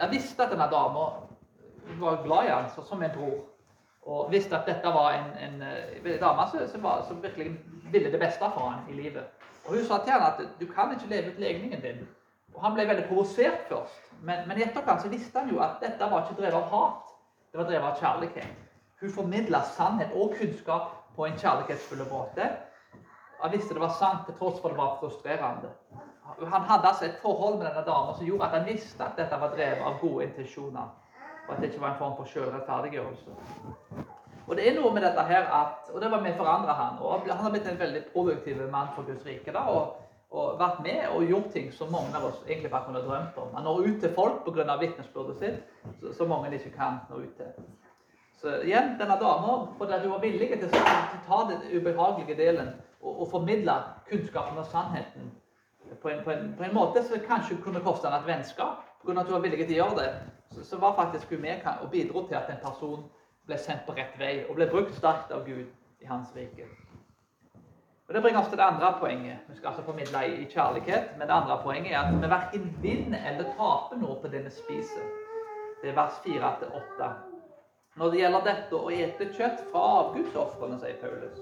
Jeg 0.00 0.08
visste 0.12 0.42
at 0.42 0.54
denne 0.54 0.70
dama 0.72 1.04
var 2.00 2.22
glad 2.24 2.44
i 2.44 2.54
han 2.54 2.70
som 2.70 3.02
en 3.02 3.14
bror. 3.18 3.44
Og 4.06 4.30
visste 4.30 4.56
at 4.56 4.66
dette 4.66 4.92
var 4.94 5.12
en, 5.12 5.30
en, 5.42 5.62
en 5.62 6.06
eh, 6.06 6.20
dame 6.20 6.44
som, 6.50 6.68
som, 6.70 6.82
var, 6.82 7.02
som 7.08 7.22
virkelig 7.22 7.56
ville 7.92 8.12
det 8.12 8.20
beste 8.20 8.50
for 8.54 8.68
han 8.70 8.86
i 8.90 8.94
livet. 8.94 9.24
Og 9.64 9.74
Hun 9.74 9.84
sa 9.84 9.98
til 9.98 10.12
han 10.14 10.28
at 10.28 10.60
du 10.60 10.66
kan 10.70 10.92
ikke 10.94 11.10
leve 11.10 11.32
ut 11.32 11.40
legningen 11.42 11.82
din. 11.82 12.06
Og 12.54 12.62
Han 12.62 12.74
ble 12.74 12.86
veldig 12.88 13.08
provosert 13.08 13.66
først, 13.68 14.12
men, 14.22 14.46
men 14.48 14.58
i 14.58 14.62
etterkant 14.62 15.02
så 15.02 15.10
visste 15.12 15.38
han 15.38 15.50
jo 15.50 15.58
at 15.60 15.82
dette 15.82 16.10
var 16.10 16.22
ikke 16.22 16.38
drevet 16.38 16.54
av 16.54 16.70
hat, 16.70 17.10
det 17.52 17.60
var 17.60 17.68
drevet 17.68 17.88
av 17.90 17.98
kjærlighet. 18.00 18.65
Hun 19.00 19.10
formidla 19.12 19.60
sannhet 19.76 20.14
og 20.16 20.34
kunnskap 20.38 20.92
på 21.16 21.26
en 21.26 21.38
kjærlighetsfull 21.38 22.04
måte. 22.10 22.48
Han 23.40 23.52
visste 23.52 23.74
det 23.74 23.82
var 23.82 23.92
sant 23.98 24.24
til 24.26 24.36
tross 24.38 24.60
for 24.60 24.72
det 24.72 24.78
var 24.78 24.96
frustrerende. 25.00 25.72
Han 26.40 26.62
hadde 26.62 26.88
altså 26.88 27.04
et 27.04 27.18
forhold 27.22 27.58
med 27.58 27.66
denne 27.66 27.84
dama 27.86 28.14
som 28.16 28.26
gjorde 28.26 28.44
at 28.44 28.56
han 28.58 28.66
visste 28.66 29.04
at 29.04 29.18
dette 29.20 29.40
var 29.40 29.52
drevet 29.54 29.84
av 29.84 30.00
gode 30.00 30.24
intensjoner, 30.24 30.88
og 31.46 31.52
at 31.54 31.60
det 31.60 31.70
ikke 31.70 31.80
var 31.80 31.92
en 31.92 32.00
form 32.00 32.16
for 32.16 32.32
sjølrettferdiggjørelse. 32.32 33.36
Og 34.46 34.56
det 34.56 34.66
er 34.68 34.76
noe 34.80 34.92
med 34.94 35.02
dette 35.02 35.22
her 35.28 35.46
at, 35.60 35.88
og 35.92 36.00
det 36.00 36.10
var 36.10 36.22
med 36.22 36.34
å 36.34 36.40
forandre 36.40 36.74
han, 36.80 36.98
og 37.02 37.28
Han 37.28 37.44
har 37.44 37.50
blitt 37.54 37.68
en 37.68 37.78
veldig 37.78 38.02
produktiv 38.12 38.60
mann 38.70 38.92
for 38.94 39.02
Guds 39.02 39.26
rike. 39.26 39.52
da, 39.52 39.60
og, 39.60 39.96
og 40.30 40.58
vært 40.58 40.80
med 40.82 41.08
og 41.08 41.24
gjort 41.24 41.50
ting 41.52 41.72
som 41.72 41.92
mange 41.92 42.16
av 42.16 42.24
oss 42.24 42.42
egentlig 42.46 42.70
bare 42.70 42.84
kunne 42.84 43.02
drømt 43.02 43.38
om. 43.38 43.54
Han 43.54 43.64
når 43.64 43.86
ut 43.86 44.00
til 44.00 44.14
folk 44.14 44.44
pga. 44.44 44.76
vitnesbyrdet 44.80 45.38
sitt, 45.38 46.14
som 46.16 46.28
mange 46.28 46.54
ikke 46.54 46.70
kan 46.70 46.98
nå 47.10 47.16
ut 47.16 47.36
til. 47.36 47.52
Så 48.36 48.60
igjen, 48.62 48.94
denne 49.00 49.16
dama, 49.20 49.56
fordi 49.78 50.02
hun 50.02 50.12
var 50.12 50.20
villig 50.20 50.50
til 50.52 50.68
å 50.68 50.84
ta 51.26 51.38
den 51.50 51.62
ubehagelige 51.72 52.36
delen 52.36 52.74
og, 53.00 53.12
og 53.22 53.28
formidle 53.30 53.76
kunnskapen 54.10 54.60
og 54.60 54.68
sannheten 54.68 55.30
på 56.02 56.08
en, 56.08 56.24
på, 56.24 56.30
en, 56.30 56.54
på 56.58 56.64
en, 56.64 56.74
måte 56.74 57.02
som 57.04 57.22
kanskje 57.28 57.60
kunne 57.64 57.80
koste 57.80 58.08
henne 58.08 58.20
et 58.20 58.26
vennskap, 58.28 58.82
pga. 59.02 59.20
at 59.20 59.26
hun 59.26 59.36
var 59.38 59.44
villig 59.44 59.66
til 59.66 59.76
å 59.76 59.84
gjøre 59.84 60.00
det, 60.00 60.08
så, 60.54 60.64
så 60.70 60.80
var 60.82 60.96
faktisk 60.98 61.30
hun 61.30 61.44
med 61.46 61.68
og 61.80 61.90
bidro 61.90 62.26
til 62.26 62.38
at 62.38 62.50
en 62.50 62.62
person 62.62 63.06
ble 63.46 63.58
sendt 63.62 63.86
på 63.86 63.94
rett 63.94 64.18
vei 64.18 64.34
og 64.48 64.58
ble 64.58 64.66
brukt 64.70 64.94
sterkt 64.96 65.32
av 65.32 65.46
Gud 65.46 65.66
i 66.02 66.10
hans 66.10 66.34
rike. 66.36 66.66
Og 68.06 68.14
Det 68.14 68.22
bringer 68.22 68.40
oss 68.40 68.48
til 68.48 68.58
det 68.58 68.66
andre 68.66 68.92
poenget. 69.00 69.38
Vi 69.48 69.56
skal 69.56 69.68
altså 69.68 69.82
formidle 69.82 70.20
i, 70.26 70.44
kjærlighet. 70.50 71.16
Men 71.18 71.26
det 71.26 71.34
andre 71.34 71.56
poenget 71.62 71.92
er 71.92 72.04
at 72.04 72.14
vi 72.14 72.28
verken 72.30 72.68
vinner 72.82 73.24
eller 73.30 73.48
taper 73.58 73.98
noe 73.98 74.20
på 74.22 74.30
det 74.30 74.44
vi 74.44 74.52
spiser. 74.54 75.08
Det 75.82 75.90
er 75.90 75.98
vers 75.98 76.20
4-8. 76.22 77.08
Når 77.96 78.10
det 78.12 78.18
gjelder 78.20 78.42
dette 78.44 78.76
å 78.76 78.90
ete 78.92 79.26
kjøtt 79.32 79.60
fra 79.70 79.82
avgudsofrene, 80.02 80.76
sier 80.82 80.98
Paulus, 81.00 81.38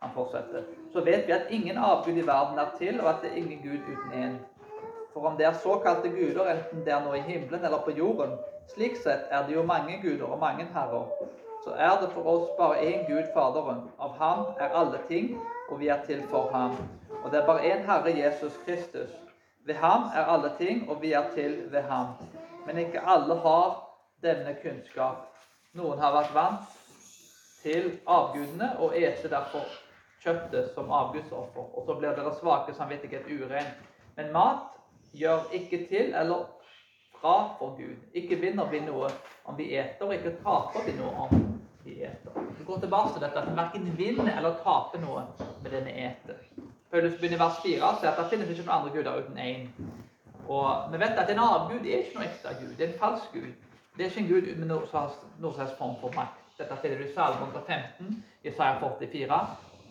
han 0.00 0.12
fortsetter, 0.14 0.64
så 0.92 1.02
vet 1.04 1.26
vi 1.28 1.34
at 1.36 1.50
ingen 1.52 1.76
avgud 1.76 2.16
i 2.16 2.24
verden 2.24 2.60
er 2.62 2.70
til, 2.78 3.00
og 3.02 3.10
at 3.10 3.20
det 3.20 3.32
er 3.32 3.40
ingen 3.42 3.60
Gud 3.60 3.90
uten 3.90 4.14
én. 4.16 4.38
For 5.12 5.28
om 5.28 5.36
det 5.36 5.44
er 5.44 5.58
såkalte 5.60 6.08
guder, 6.08 6.48
enten 6.54 6.86
det 6.86 6.94
er 6.94 7.02
nå 7.04 7.12
i 7.18 7.20
himmelen 7.26 7.66
eller 7.68 7.84
på 7.84 7.92
jorden, 7.98 8.32
slik 8.72 8.96
sett 8.96 9.28
er 9.28 9.44
det 9.44 9.58
jo 9.58 9.66
mange 9.68 9.98
guder 10.02 10.24
og 10.24 10.40
mange 10.40 10.64
herrer. 10.72 11.12
Så 11.64 11.76
er 11.76 12.00
det 12.00 12.08
for 12.16 12.32
oss 12.32 12.48
bare 12.56 12.80
én 12.80 13.04
Gud, 13.08 13.28
Faderen. 13.36 13.84
Av 14.00 14.16
ham 14.18 14.42
er 14.60 14.72
alle 14.72 15.02
ting, 15.08 15.36
og 15.68 15.80
vi 15.80 15.92
er 15.92 16.00
til 16.08 16.24
for 16.32 16.48
ham. 16.52 16.78
Og 17.22 17.30
det 17.32 17.42
er 17.42 17.46
bare 17.46 17.68
én 17.74 17.84
Herre, 17.84 18.16
Jesus 18.24 18.56
Kristus. 18.64 19.12
Ved 19.64 19.74
ham 19.84 20.08
er 20.16 20.32
alle 20.32 20.52
ting, 20.58 20.88
og 20.90 21.02
vi 21.02 21.12
er 21.12 21.28
til 21.34 21.60
ved 21.72 21.82
ham. 21.92 22.16
Men 22.66 22.78
ikke 22.78 23.04
alle 23.04 23.34
har 23.44 23.80
denne 24.22 24.56
kunnskap. 24.64 25.33
Noen 25.74 25.98
har 25.98 26.12
vært 26.14 26.34
vant 26.34 26.74
til 27.64 27.88
avgudene 28.06 28.68
og 28.78 28.94
eter 28.94 29.32
derfor 29.32 29.66
kjøttet 30.22 30.70
som 30.74 30.92
avgudsoffer. 30.92 31.64
Og 31.74 31.86
så 31.86 31.96
blir 31.98 32.14
deres 32.14 32.38
svake 32.38 32.74
samvittighet 32.76 33.26
uren. 33.26 33.72
Men 34.16 34.30
mat 34.32 34.76
gjør 35.18 35.48
ikke 35.58 35.84
til 35.88 36.14
eller 36.14 36.46
fra 37.18 37.34
for 37.58 37.74
Gud. 37.78 37.98
Ikke 38.14 38.38
vinner 38.38 38.70
vi 38.70 38.84
noe 38.86 39.10
om 39.44 39.58
vi 39.58 39.72
eter, 39.74 40.06
og 40.06 40.14
ikke 40.14 40.36
taper 40.44 40.86
vi 40.86 40.94
noe 41.00 41.26
om 41.26 41.44
vi 41.84 41.98
eter. 42.06 42.38
Vi 42.58 42.64
går 42.68 42.80
tilbake 42.84 43.12
til 43.12 43.26
dette 43.26 43.42
at 43.42 43.50
vi 43.50 43.58
verken 43.58 43.90
vinner 43.98 44.32
eller 44.36 44.62
taper 44.62 45.02
noe 45.02 45.26
med 45.62 45.70
det 45.72 45.84
vi 45.88 45.98
eter. 46.06 46.40
Paulus 46.90 47.18
begynner 47.18 47.40
i 47.40 47.42
vers 47.42 47.60
4 47.66 47.82
og 47.82 48.00
sier 48.00 48.12
at 48.12 48.22
det 48.22 48.30
finnes 48.30 48.50
ikke 48.50 48.68
noen 48.68 48.76
andre 48.78 48.94
guder 48.94 49.22
uten 49.24 49.38
én. 49.42 49.68
Og 50.46 50.92
vi 50.92 51.00
vet 51.00 51.18
at 51.18 51.30
en 51.32 51.46
avgud 51.48 51.86
er 51.86 52.04
ikke 52.04 52.20
noe 52.20 52.28
ekte 52.28 52.58
gud. 52.60 52.74
Det 52.78 52.86
er 52.86 52.92
en 52.92 53.00
falsk 53.00 53.32
gud. 53.34 53.63
Det 53.96 54.04
er 54.04 54.10
ikke 54.10 54.20
en 54.20 54.28
gud 54.32 54.56
med 54.58 54.66
noe 55.40 55.54
helst 55.58 55.78
form 55.78 55.94
for 56.00 56.14
makt. 56.16 56.40
Dette 56.58 56.76
finner 56.82 56.98
du 56.98 57.04
i 57.04 57.12
Salme 57.14 57.46
115, 57.46 58.24
Isaiah 58.42 58.80
44. 58.80 59.38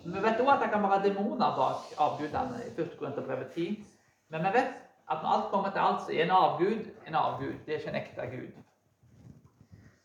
Men 0.03 0.15
vi 0.15 0.23
vet 0.23 0.39
også 0.39 0.51
at 0.51 0.63
det 0.63 0.71
kan 0.71 0.83
være 0.83 1.03
demoner 1.03 1.55
bak 1.57 1.93
avgudene 2.05 2.59
i 2.65 2.71
1. 2.81 2.97
Korinterbrevet 2.99 3.51
10. 3.55 3.85
Men 4.29 4.43
vi 4.47 4.51
vet 4.57 4.73
at 5.11 5.23
når 5.23 5.35
alt 5.35 5.49
kommer 5.51 5.71
til 5.71 5.79
alt, 5.79 6.01
så 6.03 6.11
er 6.11 6.23
en 6.23 6.31
avgud 6.31 6.91
en 7.07 7.15
avgud. 7.15 7.53
Det 7.65 7.73
er 7.73 7.79
ikke 7.79 7.89
en 7.89 8.01
ekte 8.01 8.27
gud. 8.35 8.51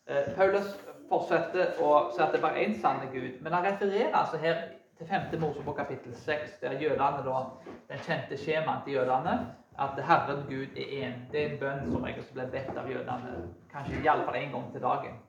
Eh, 0.09 0.35
Paulus 0.35 0.69
fortsetter 1.09 1.79
å 1.83 1.93
si 2.13 2.21
at 2.23 2.33
det 2.33 2.41
bare 2.43 2.59
er 2.59 2.69
én 2.69 2.75
sanne 2.81 3.09
Gud, 3.13 3.41
men 3.41 3.53
han 3.53 3.65
refererer 3.65 4.15
altså 4.15 4.37
her 4.41 4.61
til 4.97 5.07
5. 5.07 5.39
Mosebok 5.41 5.77
kapittel 5.77 6.15
6, 6.15 6.59
der 6.61 6.79
jødene 6.81 7.23
da, 7.25 7.41
den 7.89 8.03
kjente 8.05 8.37
skjemaen 8.37 8.83
til 8.85 8.99
jødene, 8.99 9.35
at 9.79 10.05
Herren 10.05 10.43
Gud 10.49 10.77
er 10.77 10.87
én. 10.99 11.13
Det 11.31 11.41
er 11.43 11.49
en 11.49 11.59
bønn 11.59 11.91
som 11.91 12.05
jeg 12.05 12.17
også 12.19 12.33
ble 12.33 12.45
bedt 12.51 12.77
av 12.77 12.91
jødene, 12.91 13.33
kanskje 13.73 14.01
iallfall 14.03 14.35
én 14.35 14.51
gang 14.51 14.71
til 14.71 14.81
dagen. 14.81 15.19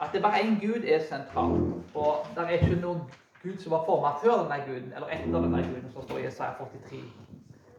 At 0.00 0.08
det 0.12 0.22
bare 0.22 0.42
én 0.42 0.58
Gud, 0.60 0.84
er 0.84 1.04
sentralt. 1.08 1.94
Og 1.94 2.26
det 2.34 2.44
er 2.44 2.50
ikke 2.50 2.80
noen 2.80 3.00
Gud 3.42 3.58
som 3.58 3.72
var 3.72 3.84
formet 3.86 4.20
før 4.22 4.42
denne 4.42 4.58
guden, 4.66 4.92
eller 4.94 5.08
etter 5.08 5.40
denne 5.40 5.62
guden, 5.68 5.92
som 5.92 6.02
står 6.02 6.18
i 6.18 6.26
Isaiah 6.26 6.54
43, 6.58 7.00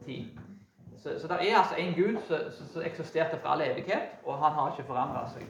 10. 0.06 0.40
Så, 1.04 1.20
så 1.20 1.28
det 1.28 1.38
er 1.52 1.58
altså 1.58 1.76
en 1.78 1.94
Gud 1.94 2.18
som, 2.28 2.82
eksisterte 2.82 3.40
fra 3.40 3.54
all 3.54 3.62
evighet, 3.62 4.18
og 4.26 4.38
han 4.38 4.52
har 4.52 4.72
ikke 4.72 4.88
forandra 4.88 5.28
seg. 5.34 5.48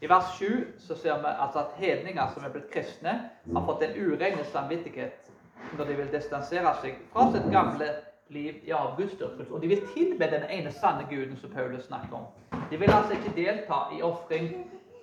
I 0.00 0.08
vers 0.08 0.34
7 0.36 0.46
så 0.78 0.96
ser 0.96 1.18
vi 1.18 1.32
altså 1.38 1.58
at 1.58 1.76
hedninger 1.76 2.32
som 2.34 2.44
er 2.44 2.52
blitt 2.52 2.70
kristne, 2.70 3.14
har 3.54 3.64
fått 3.64 3.82
en 3.82 3.96
uregnet 3.96 4.46
samvittighet 4.52 5.30
når 5.78 5.84
de 5.84 5.96
vil 5.96 6.12
distansere 6.12 6.74
seg 6.82 6.98
fra 7.12 7.30
sitt 7.32 7.46
gamle 7.50 7.88
liv 8.28 8.54
i 8.64 8.70
avgudsdyrkelse. 8.70 9.52
Og 9.52 9.62
de 9.62 9.68
vil 9.68 9.86
tilbe 9.94 10.30
den 10.30 10.44
ene 10.50 10.72
sanne 10.72 11.06
guden 11.10 11.36
som 11.36 11.50
Paulus 11.50 11.84
snakker 11.84 12.16
om. 12.16 12.26
De 12.70 12.78
vil 12.78 12.90
altså 12.90 13.12
ikke 13.12 13.34
delta 13.36 13.80
i 13.96 14.02
ofring 14.02 14.48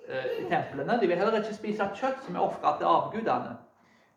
eh, 0.08 0.26
i 0.40 0.48
templene. 0.48 1.00
De 1.00 1.06
vil 1.06 1.16
heller 1.16 1.38
ikke 1.40 1.54
spise 1.54 1.88
kjøtt 1.94 2.26
som 2.26 2.36
er 2.36 2.44
ofra 2.44 2.76
til 2.78 2.90
avgudene. 2.90 3.56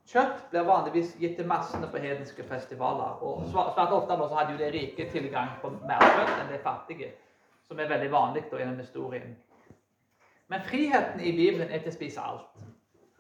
Kjøtt 0.08 0.46
blir 0.52 0.64
vanligvis 0.64 1.16
gitt 1.20 1.36
til 1.36 1.48
massene 1.48 1.88
på 1.92 2.00
hedenske 2.00 2.44
festivaler. 2.48 3.24
og 3.24 3.44
Svært 3.52 3.92
ofte 3.92 4.16
nå 4.16 4.28
så 4.28 4.40
hadde 4.40 4.56
jo 4.56 4.62
de 4.62 4.72
rike 4.72 5.10
tilgang 5.12 5.58
på 5.62 5.72
mer 5.82 6.04
kjøtt 6.04 6.38
enn 6.38 6.54
de 6.54 6.62
fattige, 6.64 7.12
som 7.68 7.80
er 7.80 7.92
veldig 7.92 8.12
vanlig 8.12 8.46
da 8.52 8.62
gjennom 8.62 8.80
historien. 8.80 9.36
Men 10.48 10.64
friheten 10.64 11.20
i 11.20 11.34
Bibelen 11.36 11.72
er 11.72 11.84
til 11.84 11.92
å 11.92 11.98
spise 11.98 12.24
alt. 12.24 12.64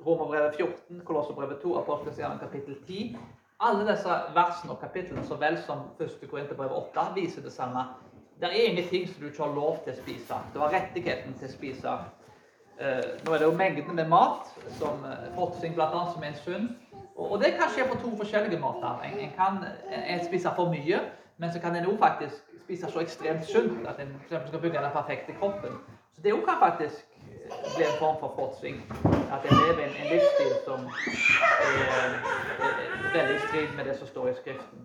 Romerbrevet 0.05 0.55
14, 0.55 1.01
Kolosserbrevet 1.03 1.59
2, 1.59 1.73
Apostelens 1.81 2.39
kapittel 2.39 2.77
10. 2.87 3.17
Alle 3.59 3.87
disse 3.87 4.17
versene 4.35 4.75
og 4.75 4.81
kapitlene, 4.81 5.23
så 5.25 5.35
vel 5.41 5.57
som 5.65 5.87
1. 5.99 6.19
Korinterbrev 6.29 6.71
8, 6.93 7.07
viser 7.15 7.41
det 7.41 7.53
samme. 7.53 7.87
Det 8.37 8.51
er 8.51 8.69
ingenting 8.69 9.07
som 9.09 9.21
du 9.21 9.31
ikke 9.31 9.43
har 9.43 9.55
lov 9.55 9.79
til 9.83 9.95
å 9.95 10.01
spise. 10.01 10.37
Du 10.53 10.59
har 10.61 10.75
rettigheten 10.75 11.33
til 11.39 11.49
å 11.49 11.55
spise 11.55 11.95
Eh, 12.79 13.05
nå 13.25 13.33
er 13.33 13.37
det 13.41 13.45
jo 13.45 13.53
mengden 13.57 13.95
med 13.95 14.05
mat, 14.07 14.49
som 14.77 14.99
fråtsing 15.33 15.71
eh, 15.71 15.75
bl.a., 15.75 16.01
som 16.13 16.23
er 16.23 16.27
en 16.27 16.41
sunn. 16.43 16.67
Og, 17.15 17.39
det 17.41 17.55
kan 17.57 17.71
skje 17.73 17.87
på 17.89 17.97
to 18.03 18.11
forskjellige 18.19 18.59
måter. 18.61 18.99
En, 19.07 19.15
en 19.19 19.31
kan 19.33 19.63
en 19.89 20.25
spise 20.25 20.51
for 20.55 20.69
mye, 20.69 20.99
Men 21.37 21.53
så 21.53 21.59
kan 21.61 21.75
en 21.75 21.85
òg 21.85 21.99
faktisk 22.01 22.35
spise 22.63 22.87
så 22.89 22.99
ekstremt 22.99 23.43
sunt 23.45 23.83
at 23.87 23.99
en 24.01 24.15
skal 24.27 24.61
bygge 24.61 24.81
den 24.81 24.93
perfekte 24.93 25.35
kroppen. 25.37 25.75
Så 26.15 26.21
det 26.25 26.33
òg 26.33 26.45
kan 26.47 26.57
faktisk 26.59 27.03
bli 27.75 27.85
en 27.85 27.97
form 27.99 28.17
for 28.19 28.31
fråtsing. 28.35 28.75
At 29.33 29.41
en 29.47 29.57
lever 29.63 29.83
en, 29.87 29.93
en 30.01 30.07
livsstil 30.13 30.53
som 30.67 30.79
er, 31.65 32.11
er 32.67 33.13
veldig 33.17 33.35
i 33.35 33.43
strid 33.47 33.75
med 33.77 33.85
det 33.85 33.97
som 33.99 34.07
står 34.07 34.27
i 34.27 34.33
Skriften. 34.41 34.79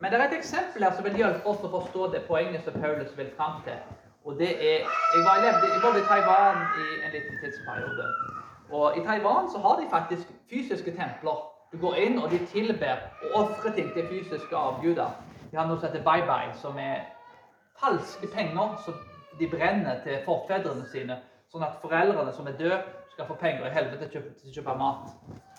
Men 0.00 0.12
det 0.12 0.20
er 0.20 0.24
et 0.28 0.38
eksempel 0.38 0.84
her 0.84 0.94
som 0.96 1.04
vil 1.04 1.16
hjelpe 1.16 1.48
oss 1.48 1.64
å 1.64 1.72
forstå 1.72 2.10
det 2.12 2.22
poenget 2.28 2.64
som 2.64 2.74
Paulus 2.80 3.12
vil 3.16 3.30
fram 3.36 3.62
til. 3.64 3.78
Og 4.26 4.38
det 4.38 4.52
er 4.70 4.78
Jeg 5.14 5.22
var 5.28 5.36
levde, 5.44 5.66
jeg 5.72 5.82
bodde 5.84 6.00
i 6.02 6.08
Taiwan 6.10 6.58
i 6.84 6.86
en 7.04 7.12
liten 7.16 7.38
tidsperiode. 7.42 8.06
Og 8.70 8.98
i 8.98 9.04
Taiwan 9.08 9.50
så 9.52 9.58
har 9.58 9.80
de 9.80 9.86
faktisk 9.90 10.26
fysiske 10.50 10.90
templer. 10.90 11.36
Du 11.72 11.78
går 11.78 11.94
inn, 11.94 12.18
og 12.18 12.30
de 12.30 12.46
tilber 12.46 12.96
og 13.22 13.40
ofrer 13.42 13.72
ting 13.72 13.92
til 13.94 14.08
fysiske 14.08 14.56
avguder. 14.56 15.10
De 15.50 15.56
har 15.56 15.66
noe 15.66 15.78
som 15.80 15.88
heter 15.88 16.04
bye-bye, 16.04 16.52
som 16.60 16.78
er 16.78 17.06
falske 17.80 18.26
penger 18.34 18.76
som 18.84 18.94
de 19.38 19.48
brenner 19.48 20.02
til 20.04 20.18
forfedrene 20.24 20.86
sine, 20.92 21.18
sånn 21.52 21.66
at 21.66 21.80
foreldrene 21.82 22.32
som 22.34 22.48
er 22.48 22.56
døde, 22.60 22.78
skal 23.12 23.28
få 23.28 23.36
penger 23.40 23.66
i 23.66 23.72
helvete 23.72 24.08
til 24.12 24.22
å 24.22 24.54
kjøpe 24.54 24.78
mat. 24.78 25.12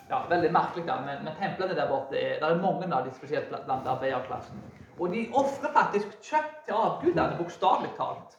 Ja, 0.08 0.22
Veldig 0.30 0.50
merkelig, 0.54 0.86
da, 0.88 1.00
men, 1.04 1.24
men 1.24 1.36
templene 1.40 1.76
der 1.76 1.88
borte 1.90 2.16
er, 2.16 2.36
det 2.40 2.48
er 2.48 2.60
mange 2.62 2.86
av 2.94 3.04
de 3.04 3.14
spesielt 3.16 3.50
blant 3.50 3.88
arbeiderklassen. 3.88 4.60
Og 4.98 5.12
de 5.12 5.26
ofrer 5.36 5.74
faktisk 5.74 6.14
kjøtt 6.24 6.54
til 6.66 6.78
avgudene, 6.78 7.36
bokstavelig 7.38 7.90
talt. 7.98 8.38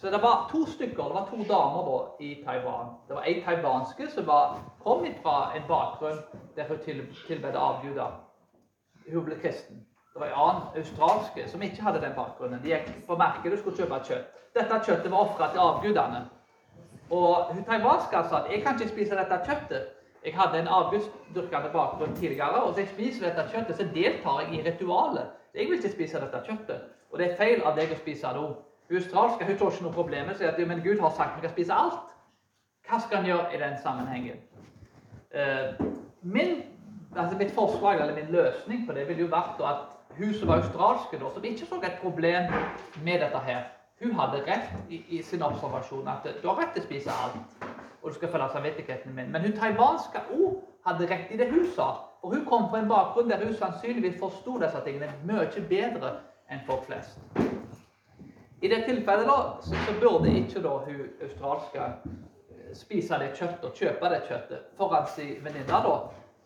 Så 0.00 0.10
det 0.10 0.22
var 0.22 0.48
to 0.50 0.64
stykker, 0.66 1.04
det 1.04 1.14
var 1.14 1.28
to 1.28 1.36
damer 1.48 1.84
da, 1.84 1.98
i 2.24 2.30
Taiwan. 2.44 2.94
Det 3.08 3.16
var 3.16 3.28
ei 3.28 3.42
taiwanske 3.44 4.08
som 4.14 4.26
var, 4.26 4.56
kom 4.80 5.04
fra 5.22 5.36
en 5.56 5.66
bakgrunn 5.68 6.22
der 6.56 6.68
hun 6.68 6.80
til, 6.84 7.02
tilbedde 7.26 7.58
avguder. 7.58 8.16
Hun 9.12 9.24
ble 9.24 9.36
kristen. 9.42 9.84
Det 10.14 10.20
var 10.20 10.26
en 10.26 10.40
annen 10.44 10.80
australske 10.80 11.44
som 11.48 11.62
ikke 11.62 11.84
hadde 11.84 12.00
den 12.00 12.16
bakgrunnen. 12.16 12.62
De 12.64 12.72
gikk 12.72 12.88
på 13.06 13.16
markedet 13.20 13.58
og 13.58 13.62
skulle 13.62 13.82
kjøpe 13.82 14.00
kjøtt. 14.08 14.32
Dette 14.56 14.80
kjøttet 14.86 15.12
var 15.12 15.28
ofra 15.28 15.50
til 15.52 15.62
avgudene. 15.68 16.24
Og 17.10 17.54
hun 17.54 17.64
taiwanske 17.64 18.22
sa 18.28 18.42
at 18.44 18.52
jeg 18.52 18.62
kan 18.62 18.78
ikke 18.78 18.92
spise 18.92 19.18
dette 19.18 19.40
kjøttet. 19.46 19.88
Jeg 20.24 20.34
hadde 20.36 20.58
en 20.60 20.68
avgudsdyrkende 20.68 21.70
bakgrunn 21.72 22.16
tidligere, 22.16 22.62
og 22.62 22.72
hvis 22.72 22.84
jeg 22.84 22.94
spiser 22.94 23.26
dette 23.26 23.48
kjøttet, 23.52 23.76
så 23.76 23.86
deltar 23.94 24.40
jeg 24.40 24.54
i 24.54 24.62
ritualet. 24.68 25.30
Jeg 25.54 25.66
vil 25.66 25.78
ikke 25.78 25.92
spise 25.92 26.20
dette 26.20 26.42
kjøttet. 26.46 26.80
Og 27.10 27.18
det 27.18 27.30
er 27.30 27.36
feil 27.36 27.62
av 27.66 27.78
deg 27.78 27.92
å 27.92 27.98
spise 27.98 28.34
det 28.34 28.42
òg. 28.42 28.58
Hun 28.90 28.98
australske 28.98 29.46
hun 29.46 29.58
tror 29.58 29.72
ikke 29.72 29.86
noe 29.86 29.94
problem 29.94 30.30
sier 30.34 30.50
at 30.50 30.60
men 30.66 30.82
Gud 30.82 31.00
har 31.00 31.12
sagt 31.16 31.36
vi 31.36 31.46
kan 31.46 31.54
spise 31.54 31.74
alt. 31.74 32.14
Hva 32.88 32.98
skal 33.00 33.20
han 33.20 33.26
gjøre 33.26 33.54
i 33.54 33.58
den 33.58 33.76
sammenhengen? 33.82 34.38
Uh, 35.30 35.86
min, 36.22 36.62
altså 37.16 37.38
mitt 37.38 37.52
forslag, 37.54 38.00
eller 38.00 38.14
min 38.14 38.32
løsning 38.34 38.86
på 38.86 38.94
det 38.94 39.08
ville 39.08 39.22
jo 39.22 39.30
vært 39.30 39.62
at 39.62 39.86
hun 40.18 40.34
som 40.34 40.48
var 40.48 40.62
australske, 40.62 41.18
da, 41.18 41.30
som 41.34 41.44
ikke 41.44 41.66
så 41.66 41.78
et 41.86 42.00
problem 42.02 42.50
med 43.04 43.22
dette 43.22 43.42
her, 43.46 43.62
hun 44.00 44.12
hadde 44.16 44.42
rett 44.46 44.70
i, 44.88 45.04
i 45.18 45.22
sin 45.22 45.42
observasjon 45.42 46.08
at 46.08 46.24
du 46.42 46.48
har 46.48 46.56
rett 46.60 46.72
til 46.74 46.82
å 46.82 46.86
spise 46.86 47.16
alt. 47.24 47.66
Og 48.00 48.10
du 48.10 48.16
skal 48.16 48.30
følge 48.32 48.48
samvittigheten 48.52 49.14
min. 49.14 49.28
Men 49.32 49.44
hun 49.44 49.56
taiwanske 49.56 50.22
òg 50.32 50.62
hadde 50.86 51.08
rett 51.10 51.32
i 51.34 51.36
det 51.36 51.50
hun 51.50 51.66
sa. 51.74 51.90
For 52.20 52.32
hun 52.32 52.46
kom 52.48 52.70
fra 52.70 52.80
en 52.80 52.88
bakgrunn 52.88 53.28
der 53.28 53.44
hun 53.44 53.54
sannsynligvis 53.54 54.16
forsto 54.20 54.56
disse 54.60 54.80
tingene 54.84 55.12
mye 55.28 55.64
bedre 55.68 56.14
enn 56.50 56.64
folk 56.66 56.88
flest. 56.88 57.20
I 58.62 58.68
det 58.68 58.84
tilfellet 58.84 59.28
da, 59.28 59.36
så, 59.60 59.76
så 59.86 59.94
burde 60.00 60.32
ikke 60.36 60.60
da 60.64 60.72
hun 60.84 61.04
australske 61.24 61.84
eh, 61.84 62.72
spise 62.76 63.20
det 63.20 63.30
kjøttet 63.36 63.64
og 63.68 63.76
kjøpe 63.76 64.10
det 64.12 64.24
kjøttet 64.28 64.66
foran 64.76 65.06
sin 65.08 65.38
venninne, 65.44 65.94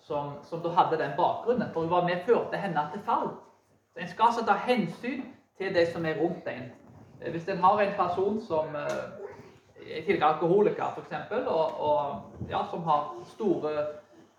som, 0.04 0.36
som 0.46 0.62
da 0.62 0.70
hadde 0.76 1.00
den 1.00 1.16
bakgrunnen. 1.18 1.70
For 1.72 1.86
hun 1.86 1.90
var 1.90 2.06
med 2.06 2.22
førte 2.26 2.58
henne 2.58 2.86
til 2.92 3.02
fall. 3.06 3.30
Så 3.94 4.02
En 4.02 4.08
skal 4.08 4.30
altså 4.30 4.46
ta 4.46 4.54
hensyn 4.66 5.22
til 5.58 5.74
de 5.74 5.86
som 5.90 6.06
er 6.06 6.18
rundt 6.18 6.48
en. 6.50 6.70
Eh, 7.24 7.30
hvis 7.30 7.48
en 7.48 7.62
har 7.64 7.80
en 7.80 7.94
person 7.96 8.40
som 8.40 8.76
eh, 8.76 9.96
er 9.96 10.02
tidligere 10.04 10.32
alkoholiker, 10.34 10.84
f.eks., 10.96 11.32
og, 11.46 11.80
og 11.80 12.22
ja, 12.50 12.64
som 12.70 12.82
har 12.82 13.14
store 13.34 13.70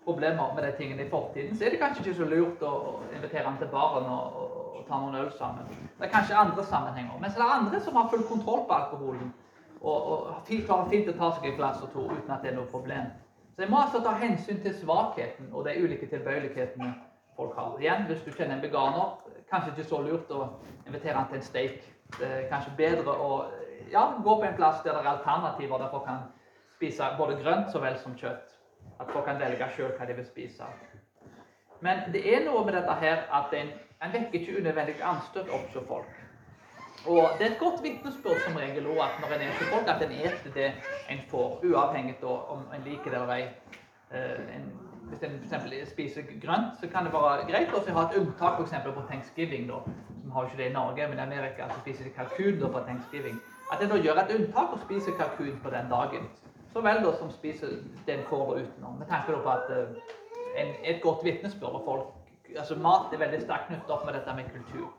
problemer 0.04 0.54
med 0.54 0.62
de 0.62 0.72
tingene 0.76 1.06
i 1.06 1.10
fortiden, 1.10 1.56
så 1.56 1.64
er 1.64 1.70
det 1.70 1.78
kanskje 1.78 2.04
ikke 2.04 2.18
så 2.18 2.28
lurt 2.30 2.62
å, 2.62 3.00
invitere 3.16 3.48
han 3.48 3.58
til 3.58 3.70
baren 3.72 4.06
og, 4.06 4.38
og, 4.42 4.60
og, 4.76 4.84
ta 4.86 5.00
noen 5.02 5.18
øl 5.18 5.32
sammen. 5.34 5.66
Det 5.98 6.06
er 6.06 6.12
kanskje 6.12 6.36
andre 6.38 6.64
sammenhenger. 6.64 7.18
Mens 7.20 7.34
det 7.34 7.42
er 7.42 7.54
andre 7.58 7.80
som 7.82 7.96
har 7.98 8.10
full 8.12 8.22
kontroll 8.28 8.62
på 8.68 8.76
alkoholen, 8.76 9.32
og, 9.80 10.12
og 10.12 10.52
klarer 10.66 10.90
fint 10.92 11.10
å 11.10 11.16
ta 11.18 11.32
seg 11.34 11.48
et 11.50 11.58
glass 11.58 11.82
og 11.82 11.90
to 11.94 12.04
uten 12.12 12.30
at 12.30 12.44
det 12.44 12.52
er 12.52 12.58
noe 12.60 12.70
problem. 12.70 13.10
Så 13.56 13.64
jeg 13.64 13.72
må 13.72 13.80
altså 13.80 14.02
ta 14.04 14.12
hensyn 14.20 14.62
til 14.62 14.74
svakheten 14.78 15.50
og 15.52 15.64
de 15.66 15.74
ulike 15.82 16.06
tilbøyelighetene 16.06 16.92
folk 17.36 17.56
har. 17.58 17.74
Igjen, 17.80 18.06
hvis 18.10 18.22
du 18.22 18.30
kjenner 18.30 18.58
en 18.58 18.62
veganer, 18.62 19.14
kanskje 19.50 19.72
ikke 19.74 19.88
så 19.90 20.00
lurt 20.04 20.30
å 20.30 20.48
invitere 20.86 21.16
han 21.16 21.28
til 21.30 21.40
en 21.40 21.46
steak. 21.46 21.95
Er 22.22 22.48
kanskje 22.50 22.74
bedre 22.76 23.12
å 23.12 23.30
ja, 23.92 24.04
gå 24.24 24.36
på 24.36 24.44
en 24.46 24.56
plass 24.56 24.82
der 24.84 24.94
det 24.96 25.02
er 25.02 25.12
alternativer, 25.16 25.78
der 25.78 25.90
folk 25.90 26.04
kan 26.06 26.28
spise 26.76 27.08
både 27.18 27.38
grønt 27.42 27.72
så 27.72 27.82
vel 27.82 27.98
som 28.02 28.14
kjøtt. 28.18 28.54
At 29.00 29.10
folk 29.12 29.26
kan 29.26 29.40
velge 29.40 29.68
sjøl 29.76 29.92
hva 29.98 30.06
de 30.08 30.16
vil 30.16 30.28
spise. 30.28 30.68
Men 31.84 32.06
det 32.12 32.22
er 32.34 32.46
noe 32.46 32.64
med 32.64 32.74
dette 32.78 32.94
her 33.02 33.26
at 33.38 33.52
en, 33.56 33.74
en 34.02 34.14
vekker 34.14 34.40
ikke 34.40 34.60
unødvendig 34.60 34.96
anstøt 35.04 35.50
opp 35.52 35.68
hos 35.74 35.88
folk. 35.88 36.22
Og 37.06 37.36
Det 37.38 37.46
er 37.46 37.50
et 37.52 37.60
godt 37.60 37.82
vitnesbyrd 37.82 38.40
som 38.42 38.56
regel 38.56 38.86
også, 38.86 39.02
at 39.02 39.20
når 39.20 39.34
en 39.34 39.42
er 39.42 39.52
hos 39.52 39.68
folk, 39.70 39.88
at 39.88 40.02
en 40.02 40.14
spiser 40.16 40.54
det 40.54 40.72
en 41.10 41.20
får, 41.30 41.60
uavhengig 41.64 42.16
av 42.22 42.50
om 42.54 42.64
en 42.74 42.86
liker 42.86 43.10
det 43.10 43.20
eller 43.20 43.34
ei. 43.34 43.44
Eh, 44.10 44.56
en 44.56 44.64
hvis 45.08 45.22
en 45.22 45.36
f.eks. 45.42 45.90
spiser 45.90 46.22
grønt, 46.42 46.80
så 46.80 46.88
kan 46.92 47.06
det 47.06 47.12
være 47.12 47.46
greit 47.50 47.74
å 47.74 47.82
ha 47.98 48.04
et 48.06 48.18
unntak 48.20 48.60
f.eks. 48.60 48.74
på 48.84 49.06
thanksgiving. 49.10 49.68
da, 49.70 49.78
som 50.22 50.32
har 50.34 50.48
ikke 50.48 50.58
det 50.62 50.70
i 50.70 50.74
Norge, 50.74 51.08
men 51.08 51.18
i 51.18 51.22
Amerika 51.22 51.68
så 51.70 51.78
spiser 51.80 52.04
de 52.04 52.10
kalkun 52.16 52.60
da 52.60 52.68
på 52.68 52.84
thanksgiving. 52.88 53.38
At 53.72 53.82
en 53.82 53.90
da 53.90 53.96
gjør 54.02 54.20
et 54.22 54.34
unntak 54.34 54.74
og 54.74 54.84
spiser 54.84 55.14
kalkun 55.18 55.58
på 55.62 55.70
den 55.70 55.90
dagen. 55.90 56.28
Så 56.72 56.82
vel 56.82 57.02
da 57.04 57.12
som 57.18 57.30
spiser 57.30 57.78
den 58.06 58.24
får 58.28 58.54
utenom. 58.60 58.98
Med 58.98 59.06
tanke 59.06 59.32
på 59.32 59.50
at 59.50 59.70
uh, 59.70 59.96
en, 60.58 60.74
et 60.84 61.02
godt 61.02 61.24
vitnesbyrd 61.24 61.82
folk 61.84 62.12
altså 62.58 62.74
Mat 62.74 63.12
er 63.12 63.18
veldig 63.18 63.40
sterkt 63.42 63.66
knyttet 63.68 63.90
opp 63.90 64.04
med 64.06 64.14
dette 64.14 64.34
med 64.34 64.50
kultur. 64.52 64.90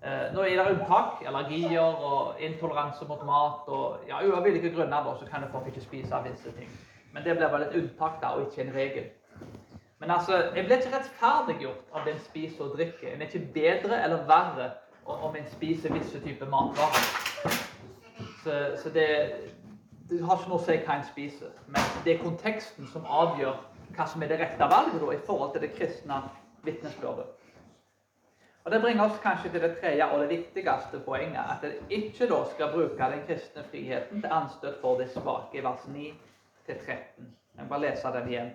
Uh, 0.00 0.26
nå 0.34 0.44
er 0.48 0.56
det 0.56 0.66
unntak. 0.74 1.22
Allergier 1.26 2.04
og 2.10 2.40
intoleranse 2.40 3.08
mot 3.08 3.24
mat. 3.26 3.68
og 3.68 4.08
ja, 4.08 4.20
uavhengige 4.24 4.72
grunner 4.74 5.04
da, 5.04 5.16
så 5.20 5.26
kan 5.26 5.44
folk 5.52 5.66
ikke 5.66 5.84
spise 5.84 6.22
visse 6.24 6.52
ting. 6.56 6.70
Men 7.12 7.24
det 7.24 7.36
blir 7.36 7.50
vel 7.52 7.62
et 7.66 7.74
unntak 7.74 8.20
da, 8.22 8.34
og 8.36 8.46
ikke 8.46 8.62
en 8.62 8.74
regel. 8.74 9.08
Men 10.00 10.10
altså, 10.10 10.36
jeg 10.56 10.64
blir 10.64 10.76
ikke 10.76 10.96
rettferdiggjort 10.96 11.94
av 11.94 12.06
den 12.06 12.20
spiser 12.24 12.64
og 12.64 12.76
drikker. 12.76 13.10
En 13.12 13.22
er 13.22 13.26
ikke 13.28 13.52
bedre 13.54 14.02
eller 14.04 14.22
verre 14.28 14.70
om 15.04 15.36
en 15.36 15.48
spiser 15.52 15.92
visse 15.92 16.20
typer 16.24 16.48
matvarer. 16.48 17.08
Så, 18.44 18.54
så 18.82 18.92
det, 18.94 19.08
det, 20.10 20.22
har 20.24 20.38
ikke 20.38 20.52
noe 20.52 20.60
å 20.60 20.64
si 20.64 20.78
hva 20.86 20.96
en 20.96 21.04
spiser. 21.10 21.52
Men 21.68 21.90
det 22.04 22.14
er 22.14 22.22
konteksten 22.22 22.88
som 22.92 23.04
avgjør 23.04 23.58
hva 23.96 24.06
som 24.08 24.22
er 24.22 24.30
det 24.30 24.40
rette 24.40 24.70
valget 24.72 25.02
da, 25.02 25.12
i 25.12 25.20
forhold 25.26 25.52
til 25.52 25.66
det 25.66 25.74
kristne 25.76 26.22
vitnesbyrdet. 26.64 27.36
Og 28.64 28.72
Det 28.72 28.80
bringer 28.80 29.04
oss 29.04 29.20
kanskje 29.22 29.50
til 29.50 29.62
det 29.64 29.76
tredje 29.80 30.06
og 30.12 30.20
det 30.20 30.28
viktigste 30.30 31.00
poenget. 31.04 31.44
At 31.44 31.64
en 31.64 31.92
ikke 31.92 32.28
da 32.28 32.40
skal 32.54 32.72
bruke 32.72 33.12
den 33.12 33.22
kristne 33.26 33.64
friheten 33.70 34.22
til 34.22 34.32
anstøt 34.32 34.80
for 34.80 35.00
de 35.00 35.08
svake 35.08 35.58
i 35.58 35.64
vers 35.64 35.86
9 35.88 36.12
13. 36.74 37.30
Jeg 37.58 37.68
bare 37.68 37.80
leser 37.80 38.12
den 38.12 38.28
igjen. 38.28 38.50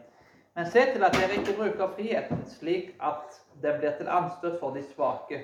Men 0.56 0.72
se 0.72 0.86
til 0.94 1.04
at 1.04 1.18
dere 1.18 1.36
ikke 1.40 1.58
bruker 1.58 1.94
friheten 1.98 2.46
slik 2.48 2.94
at 3.04 3.40
den 3.64 3.80
blir 3.80 3.98
til 3.98 4.08
anstøt 4.08 4.60
for 4.60 4.76
de 4.76 4.84
svake. 4.94 5.42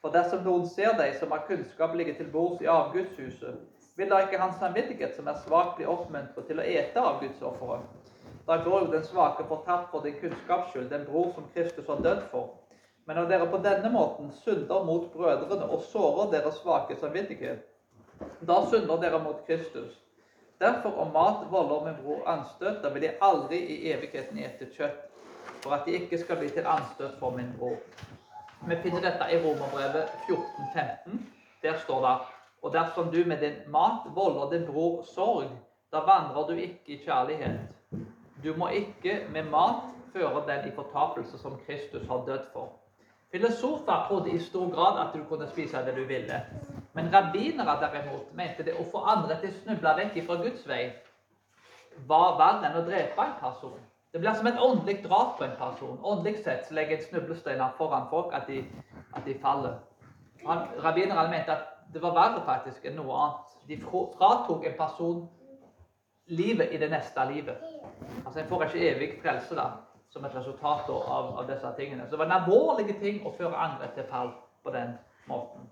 For 0.00 0.14
dersom 0.14 0.44
noen 0.46 0.66
ser 0.70 0.96
deg 0.96 1.16
som 1.20 1.32
har 1.34 1.44
kunnskap 1.48 1.94
ligge 1.94 2.14
til 2.16 2.30
bords 2.32 2.62
i 2.64 2.70
avgudshuset, 2.70 3.58
vil 3.96 4.10
da 4.10 4.20
ikke 4.24 4.40
hans 4.40 4.56
samvittighet 4.60 5.16
som 5.16 5.28
er 5.28 5.38
svak, 5.44 5.76
bli 5.76 5.88
oppmuntret 5.88 6.48
til 6.48 6.60
å 6.60 6.64
ete 6.64 7.00
avgudsofferet? 7.00 7.84
Da 8.46 8.56
går 8.62 8.84
jo 8.84 8.92
den 8.92 9.04
svake 9.04 9.44
fortapt 9.48 9.90
for 9.90 10.04
din 10.04 10.18
kunnskaps 10.20 10.70
skyld, 10.70 10.90
den 10.90 11.06
bror 11.08 11.32
som 11.34 11.48
Kristus 11.54 11.88
har 11.90 12.02
dødd 12.04 12.22
for. 12.30 12.52
Men 13.06 13.16
når 13.16 13.30
dere 13.30 13.50
på 13.50 13.58
denne 13.64 13.90
måten 13.90 14.30
synder 14.44 14.84
mot 14.84 15.08
brødrene 15.12 15.66
og 15.66 15.82
sårer 15.90 16.30
deres 16.32 16.60
svake 16.62 16.96
samvittighet, 17.00 17.64
da 18.40 18.60
synder 18.70 19.00
dere 19.02 19.22
mot 19.22 19.42
Kristus. 19.46 20.05
Derfor, 20.60 20.98
om 20.98 21.12
mat 21.12 21.50
volder 21.50 21.84
min 21.84 22.04
bror 22.04 22.28
anstøt, 22.28 22.82
da 22.82 22.88
vil 22.88 23.02
jeg 23.02 23.18
aldri 23.22 23.58
i 23.58 23.92
evigheten 23.92 24.38
ete 24.38 24.68
kjøtt, 24.76 25.02
for 25.62 25.74
at 25.76 25.84
de 25.86 25.98
ikke 25.98 26.18
skal 26.18 26.38
bli 26.40 26.48
til 26.48 26.64
anstøt 26.66 27.18
for 27.20 27.36
min 27.36 27.50
bror. 27.58 27.76
Vi 28.66 28.76
finner 28.82 29.04
dette 29.04 29.28
i 29.32 29.40
Romerbrevet 29.42 30.08
14-15. 30.28 31.18
Der 31.62 31.78
står 31.78 32.00
det 32.06 32.16
Og 32.62 32.72
dersom 32.72 33.10
du 33.12 33.20
med 33.26 33.40
din 33.40 33.58
mat 33.70 34.08
volder 34.14 34.50
din 34.50 34.66
bror 34.66 35.02
sorg, 35.02 35.50
da 35.92 35.98
vandrer 35.98 36.46
du 36.48 36.52
ikke 36.52 36.86
i 36.86 37.02
kjærlighet. 37.04 37.60
Du 38.44 38.54
må 38.56 38.68
ikke 38.68 39.26
med 39.32 39.42
mat 39.42 39.84
føre 40.12 40.42
den 40.48 40.68
i 40.68 40.74
fortapelse 40.74 41.38
som 41.38 41.60
Kristus 41.66 42.08
har 42.08 42.24
dødd 42.26 42.48
for. 42.52 42.72
Filosofer 43.30 44.06
trodde 44.08 44.30
i 44.30 44.38
stor 44.38 44.70
grad 44.74 45.06
at 45.06 45.14
du 45.14 45.24
kunne 45.28 45.48
spise 45.48 45.76
det 45.76 45.96
du 45.96 46.04
ville. 46.04 46.40
Men 46.96 47.10
rabbinere 47.12 47.76
derimot 47.82 48.32
mente 48.36 48.64
det 48.64 48.76
å 48.80 48.86
få 48.88 49.02
andre 49.12 49.36
til 49.42 49.52
å 49.52 49.58
snuble 49.58 49.92
vekk 49.98 50.16
fra 50.24 50.38
Guds 50.40 50.64
vei 50.68 50.86
var 52.08 52.38
verre 52.40 52.70
enn 52.70 52.78
å 52.80 52.84
drepe 52.86 53.24
en 53.24 53.36
person. 53.40 53.76
Det 54.12 54.20
blir 54.22 54.32
som 54.32 54.46
et 54.48 54.60
åndelig 54.64 55.02
drap 55.04 55.36
på 55.36 55.44
en 55.44 55.56
person. 55.58 55.98
Åndelig 56.00 56.38
sett 56.44 56.64
så 56.64 56.76
legger 56.76 56.96
en 56.96 57.04
snublesteiner 57.04 57.74
foran 57.76 58.08
folk 58.08 58.32
at 58.36 58.48
de, 58.48 58.62
at 59.12 59.28
de 59.28 59.34
faller. 59.42 59.76
Rabbinerne 60.46 61.28
mente 61.30 61.52
at 61.52 61.92
det 61.92 62.02
var 62.02 62.16
verre 62.16 62.40
faktisk 62.46 62.84
enn 62.88 62.96
noe 62.96 63.18
annet. 63.26 63.56
De 63.68 63.78
fratok 63.82 64.64
en 64.64 64.78
person 64.78 65.22
livet 66.32 66.72
i 66.72 66.80
det 66.80 66.90
neste 66.90 67.28
livet. 67.28 67.60
Altså 68.24 68.40
En 68.40 68.48
får 68.48 68.66
ikke 68.66 68.88
evig 68.90 69.10
frelse 69.22 69.54
da, 69.54 69.68
som 70.08 70.24
et 70.24 70.34
resultat 70.34 70.88
av, 70.88 71.32
av, 71.36 71.44
disse 71.48 71.72
tingene. 71.76 72.06
Så 72.06 72.16
det 72.16 72.24
var 72.24 72.30
en 72.30 72.38
alvorlig 72.40 72.96
ting 73.00 73.20
å 73.26 73.36
føre 73.36 73.56
andre 73.68 73.92
til 73.94 74.08
fall 74.10 74.32
på 74.64 74.72
den 74.72 74.96
måten. 75.28 75.68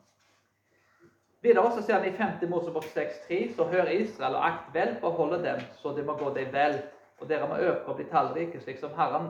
Videre 1.45 1.71
så 1.75 1.83
sier 1.85 1.99
han 1.99 2.07
i 2.09 2.13
5. 2.17 2.47
Mosebok 2.49 2.87
6,3 2.89 3.39
så 3.57 3.67
hør 3.69 3.91
Israel 3.93 4.39
og 4.39 4.47
akt 4.47 4.69
vel 4.73 4.95
på 5.01 5.11
å 5.11 5.17
holde 5.19 5.43
dem, 5.45 5.59
så 5.77 5.91
det 5.93 6.07
må 6.07 6.15
gå 6.17 6.31
deg 6.33 6.49
vel. 6.55 6.79
Og 7.21 7.29
dere 7.29 7.49
må 7.51 7.59
øke 7.61 7.91
og 7.93 7.99
bli 7.99 8.07
tallrike, 8.09 8.63
slik 8.63 8.81
som 8.81 8.95
Herren, 8.97 9.29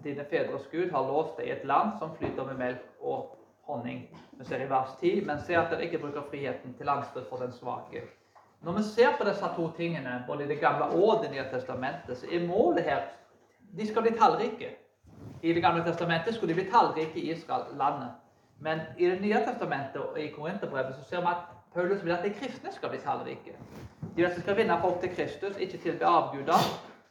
dine 0.00 0.24
fedres 0.30 0.64
Gud, 0.72 0.88
har 0.94 1.04
lovt 1.04 1.36
deg, 1.36 1.50
i 1.50 1.52
et 1.58 1.66
land 1.68 1.98
som 2.00 2.14
flyter 2.16 2.48
med 2.48 2.56
melk 2.62 3.04
og 3.04 3.36
honning. 3.68 4.06
Vi 4.38 4.46
ser 4.48 4.64
i 4.64 4.70
vers 4.70 4.94
10, 5.02 5.20
men 5.28 5.42
se 5.44 5.58
at 5.58 5.68
dere 5.68 5.84
ikke 5.84 6.00
bruker 6.06 6.24
friheten 6.30 6.72
til 6.78 6.88
anstøt 6.88 7.28
for 7.28 7.44
den 7.44 7.52
svake. 7.52 8.06
Når 8.64 8.78
vi 8.78 8.86
ser 8.88 9.12
på 9.18 9.28
disse 9.28 9.52
to 9.56 9.68
tingene, 9.76 10.22
både 10.26 10.44
i 10.44 10.48
Det 10.48 10.60
gamle 10.60 10.88
og 10.96 11.22
Det 11.22 11.30
nye 11.30 11.44
testamentet, 11.52 12.16
så 12.18 12.26
er 12.32 12.48
målet 12.48 12.84
her 12.88 13.04
de 13.76 13.86
skal 13.86 14.02
bli 14.02 14.16
tallrike. 14.16 14.72
I 15.42 15.52
Det 15.52 15.62
gamle 15.62 15.84
testamentet 15.84 16.34
skulle 16.34 16.54
de 16.54 16.62
bli 16.62 16.70
tallrike 16.72 17.20
i 17.20 17.30
Israel, 17.36 17.68
landet. 17.76 18.16
Men 18.60 18.80
i 18.98 19.06
Det 19.08 19.20
nye 19.20 19.40
testamentet 19.46 20.02
og 20.02 20.20
i 20.20 20.28
Korinterbrevet 20.34 20.94
så 20.96 21.08
ser 21.08 21.20
vi 21.24 21.32
at 21.32 21.48
Paulus 21.74 22.04
vil 22.04 22.12
at 22.12 22.24
de 22.24 22.34
kristne 22.34 22.72
skal 22.72 22.88
bli 22.92 22.98
tallrike. 22.98 23.56
De 24.16 24.28
som 24.32 24.42
skal 24.42 24.56
vinne 24.56 24.76
folk 24.80 25.00
til 25.00 25.14
Kristus, 25.14 25.56
ikke 25.56 25.78
tilbe 25.78 26.04
avguder, 26.04 26.60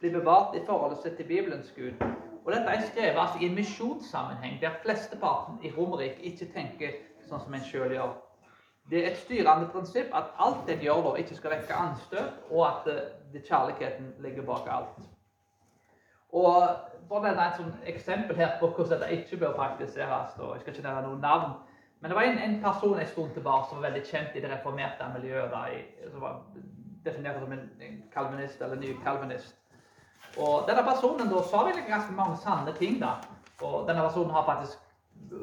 bli 0.00 0.10
bevart 0.10 0.54
i 0.56 0.64
forholdet 0.66 1.02
sitt 1.02 1.16
til 1.16 1.26
Bibelens 1.26 1.72
Gud. 1.76 2.06
Og 2.44 2.52
Dette 2.52 2.70
er 2.70 2.86
skrevet 2.86 3.20
altså 3.20 3.38
i 3.40 3.46
en 3.46 3.54
misjonssammenheng, 3.54 4.60
der 4.60 4.78
flesteparten 4.82 5.58
i 5.62 5.72
Romerike 5.76 6.22
ikke 6.22 6.52
tenker 6.54 6.98
sånn 7.28 7.42
som 7.42 7.54
en 7.54 7.66
sjøl 7.66 7.94
gjør. 7.96 8.14
Det 8.90 9.02
er 9.02 9.10
et 9.10 9.20
styrende 9.20 9.68
prinsipp 9.72 10.14
at 10.16 10.32
alt 10.38 10.70
en 10.70 10.80
gjør, 10.82 11.02
da, 11.04 11.14
ikke 11.20 11.36
skal 11.36 11.56
vekke 11.56 11.74
anstøt, 11.74 12.38
og 12.50 12.66
at 12.68 12.86
det, 12.86 12.96
det 13.32 13.44
kjærligheten 13.48 14.14
ligger 14.24 14.46
bak 14.46 14.70
alt. 14.70 15.09
Og 16.32 16.54
bare 17.10 17.32
et 17.48 17.56
sånt 17.58 17.88
eksempel 17.90 18.36
her 18.36 18.58
på 18.60 18.70
hvordan 18.70 19.00
dette 19.00 19.16
ikke 19.16 19.36
bør 19.36 19.56
praktiseres. 19.56 20.38
og 20.38 20.54
Jeg 20.54 20.60
skal 20.60 20.74
ikke 20.74 20.88
nevne 20.88 21.02
noen 21.08 21.20
navn. 21.20 21.52
Men 22.00 22.10
det 22.10 22.16
var 22.16 22.22
en, 22.22 22.38
en 22.38 22.62
person 22.62 23.00
en 23.00 23.06
stund 23.06 23.30
tilbake 23.30 23.68
som 23.68 23.78
var 23.78 23.90
veldig 23.90 24.04
kjent 24.08 24.36
i 24.36 24.40
det 24.40 24.50
reformerte 24.50 25.08
miljøet. 25.14 25.50
Da, 25.50 26.10
som 26.12 26.20
var 26.20 26.38
definert 27.04 27.40
som 27.40 27.52
en, 27.52 27.66
en 27.80 28.02
kalvinist 28.14 28.62
eller 28.62 28.80
ny 28.80 28.94
kalvinist. 29.04 29.56
Og 30.38 30.68
denne 30.68 30.84
personen 30.86 31.32
da 31.32 31.42
sa 31.42 31.64
vel 31.66 31.82
ganske 31.88 32.14
mange 32.14 32.38
sanne 32.44 32.72
ting. 32.78 33.00
da. 33.00 33.16
Og 33.60 33.88
denne 33.88 34.06
personen 34.06 34.30
har 34.30 34.46
faktisk, 34.46 34.78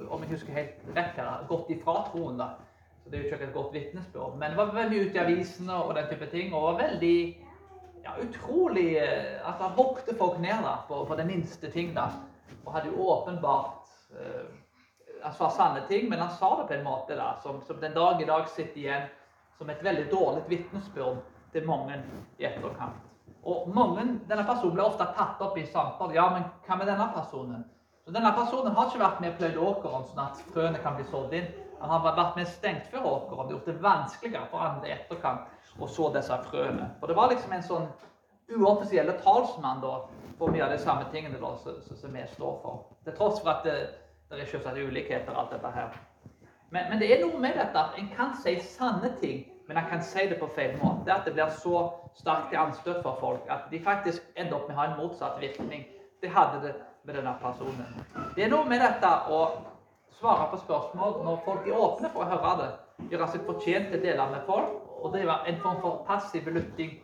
om 0.10 0.24
jeg 0.24 0.32
husker 0.32 0.54
helt 0.54 0.96
rett 0.96 1.20
her, 1.20 1.44
gått 1.50 1.70
ifra 1.70 2.00
troen. 2.12 2.40
da. 2.40 2.56
Så 3.04 3.12
det 3.12 3.20
er 3.20 3.24
jo 3.24 3.36
ikke 3.36 3.46
et 3.46 3.54
godt 3.54 3.74
vitnesbyrd. 3.74 4.38
Men 4.40 4.58
var 4.58 4.74
veldig 4.74 5.02
ute 5.02 5.16
i 5.16 5.24
avisene 5.26 5.76
og 5.84 5.96
den 5.96 6.10
type 6.10 6.32
ting. 6.32 6.56
Og 6.56 6.64
var 6.64 6.82
veldig 6.82 7.18
ja, 8.08 8.24
utrolig 8.24 8.98
eh, 8.98 9.50
at 9.50 9.60
han 9.60 9.72
hogde 9.72 10.16
folk 10.16 10.40
ned 10.40 10.64
da, 10.64 10.78
på, 10.88 11.06
på, 11.06 11.16
det 11.16 11.26
minste 11.26 11.72
ting. 11.72 11.94
da, 11.96 12.10
Og 12.66 12.74
hadde 12.74 12.92
jo 12.92 13.10
åpenbart 13.10 13.88
uh, 14.12 14.48
Han 15.24 15.34
sa 15.34 15.50
sanne 15.50 15.82
ting, 15.88 16.10
men 16.10 16.20
han 16.20 16.32
sa 16.32 16.56
det 16.62 16.68
på 16.68 16.74
en 16.74 16.86
måte 16.86 17.16
da, 17.16 17.36
som, 17.44 17.62
som 17.68 17.80
den 17.82 17.94
dag 17.94 18.22
i 18.22 18.26
dag 18.26 18.48
sitter 18.50 18.80
igjen 18.80 19.08
som 19.58 19.70
et 19.70 19.84
veldig 19.84 20.12
dårlig 20.12 20.44
vitnesbyrd 20.48 21.24
til 21.52 21.66
mange 21.66 21.98
i 22.38 22.46
etterkant. 22.46 23.02
Og 23.48 23.70
mange, 23.74 24.04
Denne 24.30 24.46
personen 24.46 24.76
blir 24.76 24.86
ofte 24.86 25.08
tatt 25.18 25.42
opp 25.42 25.58
i 25.58 25.66
samtaler. 25.66 26.14
Ja, 26.20 26.28
men 26.36 26.46
hva 26.68 26.78
med 26.78 26.92
denne 26.92 27.08
personen? 27.16 27.64
Så 28.06 28.14
Denne 28.14 28.32
personen 28.38 28.76
har 28.76 28.92
ikke 28.92 29.02
vært 29.02 29.24
med 29.24 29.34
og 29.34 29.40
pløyd 29.40 29.58
åkeren 29.70 30.06
sånn 30.12 30.26
at 30.28 30.44
frøene 30.54 30.84
kan 30.84 31.00
bli 31.00 31.08
sådd 31.10 31.34
inn. 31.40 31.50
Han 31.82 31.94
har 31.96 32.06
vært 32.06 32.38
med 32.38 32.50
stengt 32.52 32.92
før 32.94 33.10
åkeren, 33.10 33.50
gjort 33.56 33.66
det 33.70 33.82
vanskeligere 33.82 34.50
for 34.52 34.66
andre 34.66 34.90
i 34.90 34.94
etterkant 34.96 35.57
og 35.80 35.90
så 35.90 36.12
disse 36.16 36.38
frøene. 36.50 36.92
For 37.00 37.08
det 37.08 37.16
var 37.18 37.32
liksom 37.32 37.54
en 37.54 37.66
sånn 37.66 37.88
uoffisielle 38.58 39.18
talsmann 39.24 39.82
da, 39.84 39.94
for 40.38 40.54
mye 40.54 40.66
av 40.66 40.74
de 40.74 40.80
samme 40.82 41.08
tingene 41.12 41.40
da, 41.42 41.54
som 41.58 42.14
vi 42.14 42.26
står 42.34 42.60
for. 42.64 42.84
Til 43.06 43.18
tross 43.18 43.42
for 43.42 43.54
at 43.54 43.66
det, 43.68 43.78
det 44.30 44.42
er 44.42 44.50
selvsagt 44.52 44.80
ulikheter 44.80 45.34
og 45.34 45.44
alt 45.44 45.56
dette 45.56 45.74
her. 45.76 46.00
Men, 46.70 46.90
men, 46.90 47.00
det 47.00 47.12
er 47.14 47.24
noe 47.24 47.40
med 47.40 47.56
dette 47.56 47.80
at 47.80 47.96
en 48.00 48.10
kan 48.16 48.34
si 48.44 48.58
sanne 48.64 49.14
ting, 49.22 49.46
men 49.68 49.80
en 49.80 49.88
kan 49.90 50.04
si 50.04 50.26
det 50.28 50.40
på 50.40 50.50
feil 50.56 50.76
måte. 50.82 51.12
At 51.14 51.28
det 51.28 51.36
blir 51.36 51.52
så 51.64 51.86
sterkt 52.18 52.52
til 52.52 52.60
anstøt 52.60 53.02
for 53.06 53.20
folk 53.22 53.48
at 53.54 53.70
de 53.72 53.80
faktisk 53.84 54.24
ender 54.36 54.58
opp 54.58 54.68
med 54.68 54.76
å 54.76 54.82
ha 54.82 54.90
en 54.92 55.00
motsatt 55.00 55.40
virkning. 55.42 55.86
Det 56.22 56.32
hadde 56.34 56.64
det 56.66 56.74
med 57.08 57.16
denne 57.16 57.36
personen. 57.42 58.04
Det 58.36 58.46
er 58.46 58.52
noe 58.52 58.68
med 58.68 58.82
dette 58.84 59.12
å 59.32 59.42
svare 60.18 60.50
på 60.52 60.60
spørsmål 60.66 61.22
når 61.24 61.40
folk 61.46 61.68
er 61.68 61.80
åpne 61.80 62.12
for 62.12 62.26
å 62.26 62.32
høre 62.32 62.54
det. 62.64 62.70
Gjøre 63.12 63.32
seg 63.32 63.48
fortjent 63.48 63.92
til 63.92 64.00
å 64.00 64.06
dele 64.08 64.30
med 64.34 64.48
folk 64.48 64.87
og 65.02 65.14
drive 65.14 65.36
en 65.48 65.60
form 65.62 65.82
for 65.82 66.06
passiv 66.08 66.48
lytting. 66.54 66.98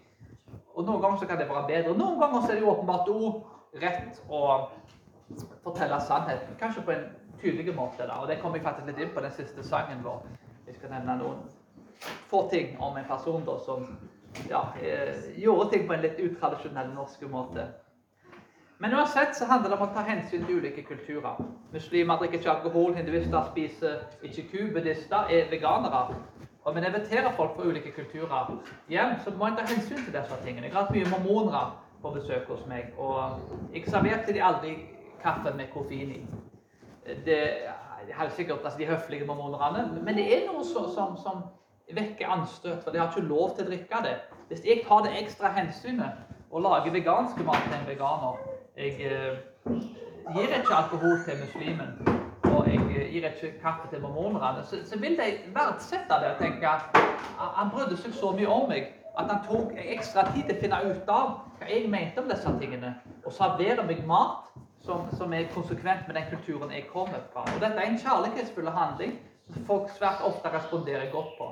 Og 0.76 0.86
Noen 0.86 1.02
ganger 1.02 1.18
så 1.20 1.28
kan 1.30 1.40
det 1.40 1.50
være 1.50 1.68
bedre. 1.68 1.98
Noen 1.98 2.20
ganger 2.20 2.42
så 2.42 2.52
er 2.52 2.56
det 2.56 2.64
jo 2.66 2.72
åpenbart 2.72 3.10
òg 3.14 3.82
rett 3.82 4.22
å 4.30 4.44
fortelle 5.64 6.00
sannheten. 6.02 6.56
Kanskje 6.60 6.86
på 6.86 6.96
en 6.96 7.06
tydelig 7.42 7.76
måte. 7.76 8.08
da, 8.08 8.22
og 8.22 8.28
Det 8.28 8.40
kommer 8.42 8.58
jeg 8.58 8.66
faktisk 8.66 8.88
litt 8.88 8.98
inn 8.98 9.14
på 9.14 9.22
den 9.22 9.32
siste 9.32 9.64
sangen 9.64 10.04
vår. 10.04 10.26
Jeg 10.68 10.76
skal 10.76 10.90
nevne 10.90 11.18
noen 11.18 11.46
få 12.30 12.50
ting 12.50 12.80
om 12.80 12.98
en 12.98 13.06
person 13.06 13.46
da, 13.46 13.60
som 13.60 13.88
ja, 14.50 14.68
eh, 14.82 15.40
gjorde 15.40 15.70
ting 15.70 15.88
på 15.88 15.94
en 15.94 16.02
litt 16.02 16.20
utradisjonell 16.20 16.94
norsk 16.94 17.22
måte. 17.30 17.68
Men 18.78 18.94
uansett 18.94 19.36
så 19.36 19.46
handler 19.46 19.70
det 19.70 19.78
om 19.78 19.86
å 19.86 19.94
ta 19.94 20.02
hensyn 20.04 20.46
til 20.46 20.58
ulike 20.60 20.84
kulturer. 20.84 21.38
Muslimer 21.72 22.18
drikker 22.20 22.40
ikke 22.40 22.52
alkohol, 22.52 22.96
hinduister 22.98 23.46
spiser 23.52 24.02
ikke 24.28 24.48
ku, 24.50 24.58
buddhister 24.74 25.30
er 25.32 25.48
veganere. 25.52 26.18
Og 26.64 26.76
vi 26.76 26.80
inviterer 26.80 27.32
folk 27.36 27.56
fra 27.56 27.64
ulike 27.68 27.92
kulturer 27.92 28.52
hjem, 28.90 29.16
så 29.24 29.32
må 29.38 29.48
en 29.48 29.58
ta 29.58 29.66
hensyn 29.68 30.00
til 30.00 30.14
disse 30.16 30.38
tingene. 30.46 30.68
Jeg 30.68 30.76
har 30.76 30.86
hatt 30.86 30.96
mye 30.96 31.10
mormonere 31.12 31.64
på 32.02 32.12
besøk 32.16 32.48
hos 32.48 32.64
meg, 32.68 32.94
og 32.98 33.40
jeg 33.74 33.84
serverte 33.88 34.34
de 34.34 34.44
aldri 34.44 34.78
kaffe 35.24 35.52
med 35.58 35.72
koffein 35.74 36.12
i. 36.16 36.22
Det 37.26 37.40
er 37.68 38.30
sikkert 38.36 38.64
altså, 38.64 38.80
de 38.80 38.88
høflige 38.88 39.26
mormonerne, 39.26 40.02
men 40.04 40.16
det 40.16 40.28
er 40.38 40.48
noe 40.48 40.64
som, 40.68 40.88
som, 40.96 41.18
som 41.20 41.44
vekker 41.92 42.32
anstøt, 42.32 42.84
for 42.84 42.92
de 42.92 43.00
har 43.00 43.12
ikke 43.12 43.28
lov 43.28 43.56
til 43.56 43.68
å 43.68 43.72
drikke 43.72 44.04
det. 44.08 44.16
Hvis 44.48 44.64
jeg 44.68 44.86
tar 44.88 45.04
det 45.04 45.18
ekstra 45.20 45.52
hensynet 45.58 46.24
og 46.52 46.64
lager 46.64 46.96
veganske 46.96 47.44
mat 47.44 47.64
til 47.68 47.80
en 47.80 47.88
veganer 47.88 48.44
Jeg 48.78 48.94
eh, 49.06 49.38
gir 50.36 50.56
ikke 50.58 50.76
alkohol 50.76 51.20
til 51.26 51.38
muslimen 51.44 52.24
jeg 52.74 53.08
gir 53.12 53.28
ikke 53.30 53.54
kaffe 53.62 53.88
til 53.92 54.02
mormonerne, 54.02 54.64
så, 54.64 54.82
så, 54.86 55.00
vil 55.00 55.18
de 55.18 55.30
verdsette 55.56 56.20
det 56.22 56.34
og 56.34 56.42
tenke 56.42 56.70
at 56.70 57.00
han 57.40 57.72
brydde 57.74 57.98
seg 58.02 58.14
så 58.18 58.32
mye 58.36 58.50
om 58.50 58.70
meg 58.72 58.92
at 59.18 59.30
han 59.30 59.44
tok 59.46 59.74
ekstra 59.78 60.26
tid 60.34 60.48
til 60.48 60.56
å 60.56 60.62
finne 60.62 60.80
ut 60.90 61.10
av 61.14 61.34
hva 61.60 61.70
jeg 61.70 61.90
mente 61.92 62.22
om 62.22 62.30
disse 62.32 62.54
tingene, 62.60 62.96
og 63.24 63.36
serverer 63.36 63.86
meg 63.86 64.02
mat 64.10 64.50
som, 64.84 65.06
som, 65.18 65.34
er 65.34 65.52
konsekvent 65.54 66.08
med 66.08 66.18
den 66.18 66.26
kulturen 66.32 66.74
jeg 66.74 66.88
kommer 66.90 67.22
fra. 67.34 67.46
Og 67.54 67.62
Dette 67.62 67.78
er 67.80 67.92
en 67.92 68.00
kjærlighetsfull 68.02 68.72
handling 68.74 69.14
som 69.54 69.68
folk 69.70 69.94
svært 69.94 70.24
ofte 70.26 70.52
responderer 70.52 71.12
godt 71.14 71.38
på. 71.38 71.50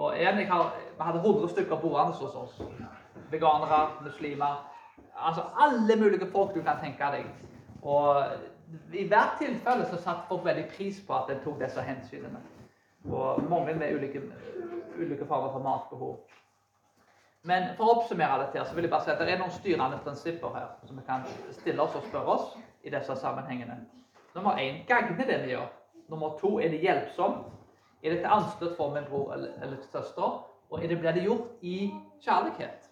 Og 0.00 0.14
en, 0.16 0.38
har, 0.46 0.72
Vi 0.96 1.04
hadde 1.04 1.18
100 1.18 1.50
stykker 1.50 1.82
boende 1.82 2.14
hos 2.14 2.34
oss. 2.34 2.62
Veganere, 3.30 3.80
muslimer. 4.04 4.62
Altså 5.18 5.42
alle 5.58 5.96
mulige 5.96 6.30
folk 6.32 6.54
du 6.54 6.62
kan 6.62 6.80
tenke 6.82 7.10
deg. 7.12 7.26
Og 7.82 8.22
i 8.92 9.06
hvert 9.08 9.38
tilfelle 9.38 9.86
så 9.90 9.98
satte 9.98 10.28
folk 10.28 10.44
veldig 10.44 10.66
pris 10.76 11.00
på 11.06 11.14
at 11.14 11.30
en 11.30 11.40
tok 11.44 11.60
disse 11.62 11.82
hensynene. 11.82 12.42
Og 13.10 13.42
mange 13.48 13.74
med 13.74 13.94
ulike, 13.96 14.22
ulike 14.98 15.26
former 15.26 15.52
for 15.52 15.64
matbehov. 15.64 16.18
Men 17.48 17.70
for 17.76 17.88
å 17.88 17.94
oppsummere 17.94 18.42
dette 18.42 18.58
her, 18.58 18.66
så 18.68 18.76
vil 18.76 18.84
jeg 18.84 18.92
bare 18.92 19.06
si 19.06 19.12
at 19.14 19.22
det 19.22 19.32
er 19.32 19.40
noen 19.40 19.54
styrende 19.54 20.00
prinsipper 20.04 20.52
her 20.54 20.66
som 20.84 20.98
vi 20.98 21.06
kan 21.06 21.24
stille 21.56 21.82
oss 21.82 21.96
og 21.96 22.04
spørre 22.10 22.34
oss 22.34 22.50
i 22.84 22.92
disse 22.92 23.16
sammenhengene. 23.16 23.78
Nummer 24.34 24.60
én 24.60 24.82
gagner 24.88 25.26
det 25.26 25.40
vi 25.46 25.54
gjør. 25.54 25.70
Nummer 26.12 26.36
to 26.40 26.58
er 26.60 26.68
det 26.68 26.82
hjelpsomt. 26.84 27.48
Er 28.02 28.14
det 28.14 28.20
til 28.20 28.32
anstøt 28.32 28.76
for 28.76 28.92
min 28.94 29.08
bror 29.08 29.32
eller, 29.34 29.56
eller 29.62 29.80
søster? 29.92 30.44
Og 30.70 30.84
er 30.84 30.88
det, 30.88 31.00
blir 31.00 31.16
det 31.16 31.24
gjort 31.24 31.48
i 31.62 31.90
kjærlighet? 32.22 32.89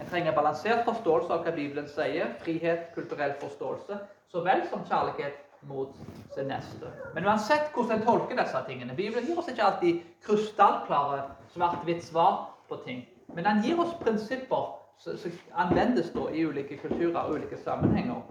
En 0.00 0.08
trenger 0.08 0.32
balansert 0.34 0.84
forståelse 0.88 1.32
av 1.34 1.44
hva 1.44 1.52
Bibelen 1.52 1.88
sier, 1.88 2.32
frihet, 2.44 2.88
kulturell 2.94 3.34
forståelse, 3.42 3.98
så 4.32 4.42
vel 4.46 4.62
som 4.70 4.84
kjærlighet 4.88 5.38
mot 5.68 5.92
sin 6.34 6.48
neste. 6.48 6.88
Men 7.14 7.26
uansett 7.28 7.72
hvordan 7.74 7.98
en 7.98 8.06
tolker 8.06 8.38
disse 8.38 8.62
tingene 8.68 8.96
Bibelen 8.96 9.26
gir 9.28 9.38
oss 9.38 9.50
ikke 9.52 9.66
alltid 9.66 10.00
krystallklare 10.24 11.22
svart-hvitt 11.54 12.04
svar 12.06 12.46
på 12.68 12.80
ting. 12.86 13.02
Men 13.34 13.44
den 13.44 13.62
gir 13.66 13.80
oss 13.82 13.92
prinsipper 14.00 14.70
som 15.00 15.36
anvendes 15.56 16.10
da 16.14 16.28
i 16.32 16.46
ulike 16.46 16.78
kulturer 16.80 17.20
og 17.22 17.36
ulike 17.36 17.58
sammenhenger. 17.64 18.22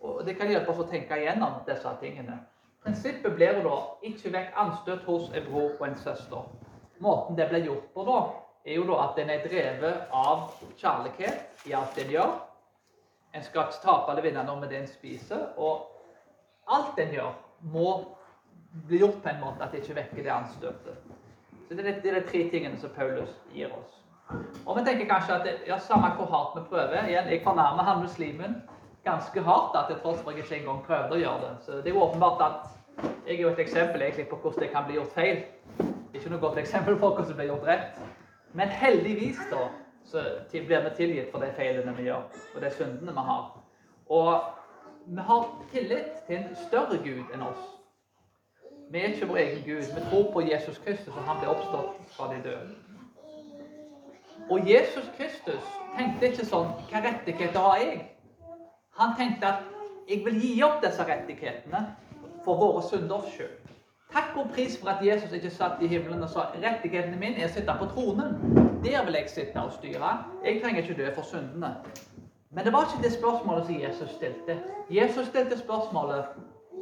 Og 0.00 0.24
Det 0.26 0.36
kan 0.36 0.50
hjelpe 0.50 0.70
oss 0.70 0.82
å 0.82 0.90
tenke 0.90 1.18
igjennom 1.18 1.62
disse 1.66 1.94
tingene. 2.00 2.40
Prinsippet 2.82 3.34
blir 3.34 3.62
da 3.62 3.76
ikke 4.02 4.32
vekk 4.34 4.56
anstøt 4.58 5.04
hos 5.06 5.30
en 5.34 5.44
bror 5.46 5.70
og 5.78 5.86
en 5.86 5.98
søster. 5.98 6.46
Måten 6.98 7.36
det 7.38 7.48
blir 7.50 7.66
gjort 7.66 7.90
på 7.94 8.04
da, 8.06 8.18
er 8.64 8.78
jo 8.78 8.86
da 8.86 8.98
at 9.04 9.18
en 9.18 9.30
er 9.30 9.46
drevet 9.46 10.12
av 10.14 10.50
kjærlighet 10.78 11.66
i 11.68 11.74
alt 11.76 11.98
en 11.98 12.12
gjør. 12.12 12.34
En 13.34 13.46
skal 13.46 13.72
tape 13.82 14.12
eller 14.12 14.26
vinne 14.26 14.44
noe 14.46 14.60
med 14.60 14.70
det 14.70 14.82
en 14.82 14.90
spiser. 14.90 15.48
Og 15.56 15.88
alt 16.70 16.98
en 16.98 17.14
gjør, 17.16 17.32
må 17.72 17.88
bli 18.86 19.02
gjort 19.02 19.22
på 19.22 19.32
en 19.32 19.42
måte 19.42 19.64
at 19.64 19.72
det 19.72 19.82
ikke 19.82 19.98
vekker 20.00 20.22
det 20.22 20.34
anstøtet. 20.34 21.10
Så 21.68 21.74
Det 21.74 21.84
de, 21.84 21.94
det 22.02 22.10
er 22.10 22.20
de 22.20 22.28
tre 22.28 22.44
tingene 22.50 22.78
som 22.78 22.90
Paulus 22.90 23.32
gir 23.54 23.72
oss. 23.72 23.98
Og 24.66 24.76
vi 24.76 24.84
tenker 24.84 25.08
kanskje 25.08 25.34
at 25.34 25.44
det, 25.46 25.56
ja, 25.66 25.78
samme 25.78 26.12
hvor 26.16 26.28
hardt 26.30 26.54
vi 26.56 26.68
prøver 26.68 27.08
igjen, 27.08 27.28
Jeg 27.28 27.42
fornærmer 27.44 27.82
han 27.82 28.02
muslimen 28.02 28.62
ganske 29.04 29.42
hardt 29.42 29.76
at 29.76 29.90
jeg 29.90 30.00
tross 30.02 30.20
for 30.22 30.30
jeg 30.30 30.44
ikke 30.44 30.60
engang 30.60 30.84
prøvde 30.86 31.16
å 31.16 31.20
gjøre 31.20 31.40
det. 31.42 31.54
Så 31.64 31.72
det 31.72 31.90
er 31.90 31.96
jo 31.96 32.04
åpenbart 32.04 32.42
at 32.46 33.06
jeg 33.26 33.36
er 33.36 33.42
jo 33.42 33.48
et 33.48 33.58
eksempel 33.58 34.02
egentlig 34.02 34.28
på 34.28 34.36
hvordan 34.36 34.62
det 34.62 34.70
kan 34.70 34.84
bli 34.86 34.94
gjort 34.94 35.14
feil. 35.14 35.42
Ikke 36.14 36.30
noe 36.30 36.40
godt 36.40 36.58
eksempel 36.62 36.98
på 36.98 37.08
hvordan 37.08 37.28
det 37.28 37.36
blir 37.36 37.50
gjort 37.50 37.66
rett. 37.66 38.02
Men 38.54 38.68
heldigvis 38.68 39.38
da, 39.50 39.68
så 40.04 40.24
blir 40.52 40.80
vi 40.88 40.90
tilgitt 40.96 41.30
for 41.32 41.40
de 41.40 41.52
feilene 41.56 41.94
vi 41.96 42.08
gjør, 42.08 42.26
og 42.54 42.62
de 42.62 42.70
syndene 42.70 43.12
vi 43.12 43.26
har. 43.28 43.46
Og 44.08 44.40
vi 45.06 45.20
har 45.20 45.46
tillit 45.72 46.12
til 46.26 46.36
en 46.36 46.56
større 46.68 46.98
Gud 47.04 47.32
enn 47.34 47.42
oss. 47.42 47.62
Vi 48.92 49.00
er 49.00 49.14
ikke 49.14 49.26
vår 49.26 49.36
egen 49.36 49.62
Gud. 49.64 49.82
Vi 49.94 50.04
tror 50.10 50.32
på 50.32 50.40
Jesus 50.40 50.78
Kristus, 50.84 51.14
og 51.16 51.22
han 51.22 51.40
ble 51.40 51.48
oppstått 51.48 52.16
fra 52.16 52.28
de 52.34 52.42
døde. 52.44 52.74
Og 54.50 54.70
Jesus 54.70 55.08
Kristus 55.16 55.64
tenkte 55.96 56.28
ikke 56.28 56.44
sånn 56.46 56.72
Hva 56.90 57.00
rettigheter 57.04 57.60
har 57.62 57.78
jeg? 57.80 58.00
Han 58.98 59.14
tenkte 59.16 59.48
at 59.48 60.08
jeg 60.10 60.24
vil 60.26 60.40
gi 60.42 60.52
opp 60.66 60.82
disse 60.82 61.04
rettighetene 61.08 61.82
for 62.44 62.58
våre 62.60 62.82
synders 62.84 63.30
skyld. 63.32 63.61
Takk 64.12 64.36
og 64.36 64.50
pris 64.54 64.78
for 64.80 64.88
at 64.92 65.06
Jesus 65.06 65.32
ikke 65.32 65.50
satt 65.50 65.82
i 65.82 65.86
himmelen 65.88 66.22
og 66.22 66.28
sa 66.28 66.46
rettighetene 66.52 67.16
mine 67.16 67.40
er 67.40 67.48
å 67.48 67.52
sitte 67.52 67.76
på 67.80 67.88
tronen. 67.94 68.34
Der 68.84 69.04
vil 69.06 69.16
jeg 69.16 69.30
sitte 69.32 69.62
og 69.62 69.72
styre. 69.72 70.10
Jeg 70.44 70.60
trenger 70.62 70.82
ikke 70.82 70.98
dø 70.98 71.10
for 71.14 71.28
syndene. 71.28 71.74
Men 72.50 72.64
det 72.64 72.72
var 72.72 72.84
ikke 72.84 73.04
det 73.04 73.12
spørsmålet 73.12 73.66
som 73.66 73.80
Jesus 73.80 74.10
stilte. 74.10 74.58
Jesus 74.90 75.26
stilte 75.26 75.58
spørsmålet 75.58 76.24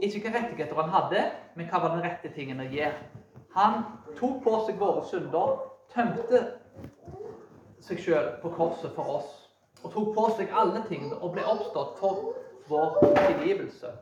ikke 0.02 0.20
hvilke 0.20 0.38
rettigheter 0.38 0.82
han 0.82 0.90
hadde, 0.90 1.24
men 1.54 1.68
hva 1.70 1.78
var 1.78 1.94
den 1.94 2.02
rette 2.04 2.32
tingen 2.34 2.60
å 2.60 2.66
gjøre. 2.66 2.98
Han 3.54 3.82
tok 4.18 4.42
på 4.42 4.56
seg 4.66 4.80
våre 4.80 5.04
synder, 5.06 5.54
tømte 5.94 6.42
seg 7.84 8.02
sjøl 8.02 8.32
på 8.42 8.50
korset 8.56 8.94
for 8.96 9.18
oss 9.18 9.36
og 9.82 9.92
tok 9.94 10.10
på 10.14 10.26
seg 10.36 10.50
alle 10.52 10.82
tingene 10.88 11.16
og 11.20 11.34
ble 11.34 11.44
oppstått 11.48 11.96
for 12.00 12.34
vår 12.68 12.98
tilgivelse. 13.16 13.92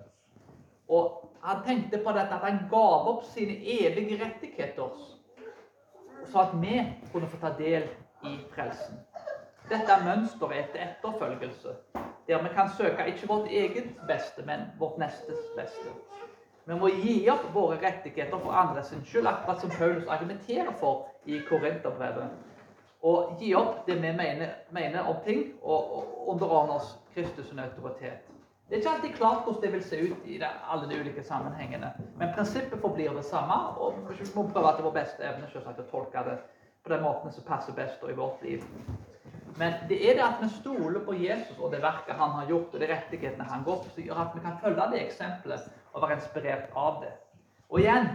Og 0.88 1.27
han 1.42 1.62
tenkte 1.66 1.98
på 2.04 2.12
dette 2.16 2.34
at 2.34 2.44
han 2.44 2.64
gav 2.70 3.08
opp 3.12 3.24
sine 3.24 3.56
evige 3.62 4.18
rettigheter, 4.24 4.90
så 6.28 6.40
at 6.40 6.56
vi 6.62 6.82
kunne 7.12 7.28
få 7.28 7.40
ta 7.40 7.54
del 7.58 7.88
i 8.26 8.38
frelsen. 8.54 9.00
Dette 9.68 9.92
er 9.92 10.04
mønsteret 10.04 10.64
etter 10.64 10.86
etterfølgelse 10.88 11.76
der 12.28 12.42
vi 12.42 12.48
kan 12.54 12.70
søke 12.78 13.06
ikke 13.06 13.28
vårt 13.28 13.46
eget 13.50 13.88
beste, 14.08 14.42
men 14.46 14.60
vårt 14.78 14.98
nestes 14.98 15.38
beste. 15.56 15.88
Vi 16.64 16.74
må 16.74 16.88
gi 16.88 17.28
opp 17.32 17.46
våre 17.54 17.78
rettigheter 17.80 18.38
for 18.38 18.52
andres 18.52 18.92
skyld, 19.04 19.26
akkurat 19.26 19.60
som 19.60 19.70
Paulus 19.70 20.04
argumenterer 20.08 20.72
for 20.80 21.06
i 21.24 21.40
Korinterbrevet. 21.48 22.28
Og 23.02 23.38
gi 23.40 23.54
opp 23.54 23.86
det 23.86 23.96
vi 24.02 24.12
mener, 24.12 24.48
mener 24.70 25.08
om 25.08 25.16
ting, 25.24 25.54
og, 25.62 25.96
og 25.96 26.28
underordne 26.28 26.76
oss 26.76 26.98
Kristus' 27.16 27.56
autoritet. 27.56 28.28
Det 28.68 28.74
er 28.74 28.80
ikke 28.82 28.90
alltid 28.90 29.14
klart 29.16 29.44
hvordan 29.44 29.62
det 29.62 29.72
vil 29.72 29.84
se 29.84 29.98
ut 30.10 30.24
i 30.28 30.40
alle 30.44 30.88
de 30.88 31.00
ulike 31.00 31.22
sammenhengene. 31.24 31.88
Men 32.18 32.32
prinsippet 32.34 32.80
forblir 32.80 33.14
det 33.16 33.24
samme, 33.24 33.54
og 33.80 33.94
vi 34.10 34.26
må 34.34 34.44
prøve 34.52 34.72
til 34.76 34.84
vår 34.84 34.96
beste 34.98 35.24
evne 35.24 35.48
selvsagt, 35.48 35.80
å 35.80 35.86
tolke 35.88 36.24
det 36.26 36.34
på 36.84 36.92
den 36.92 37.02
måten 37.02 37.32
som 37.32 37.46
passer 37.48 37.72
best 37.72 38.04
i 38.04 38.16
vårt 38.18 38.42
liv. 38.44 38.66
Men 39.58 39.72
det 39.88 39.98
er 40.10 40.18
det 40.18 40.26
at 40.26 40.42
vi 40.42 40.50
stoler 40.58 41.00
på 41.06 41.16
Jesus 41.16 41.56
og 41.58 41.72
det 41.72 41.80
verket 41.82 42.20
han 42.20 42.36
har 42.36 42.46
gjort, 42.46 42.74
og 42.74 42.80
de 42.80 42.92
rettighetene 42.92 43.48
han 43.48 43.64
går 43.64 43.80
på, 43.82 43.94
som 43.94 44.04
gjør 44.04 44.22
at 44.26 44.36
vi 44.36 44.44
kan 44.44 44.60
følge 44.62 44.90
det 44.92 45.02
eksempelet 45.06 45.72
og 45.92 46.02
være 46.02 46.20
inspirert 46.20 46.76
av 46.76 47.00
det. 47.02 47.14
Og 47.68 47.80
igjen, 47.80 48.10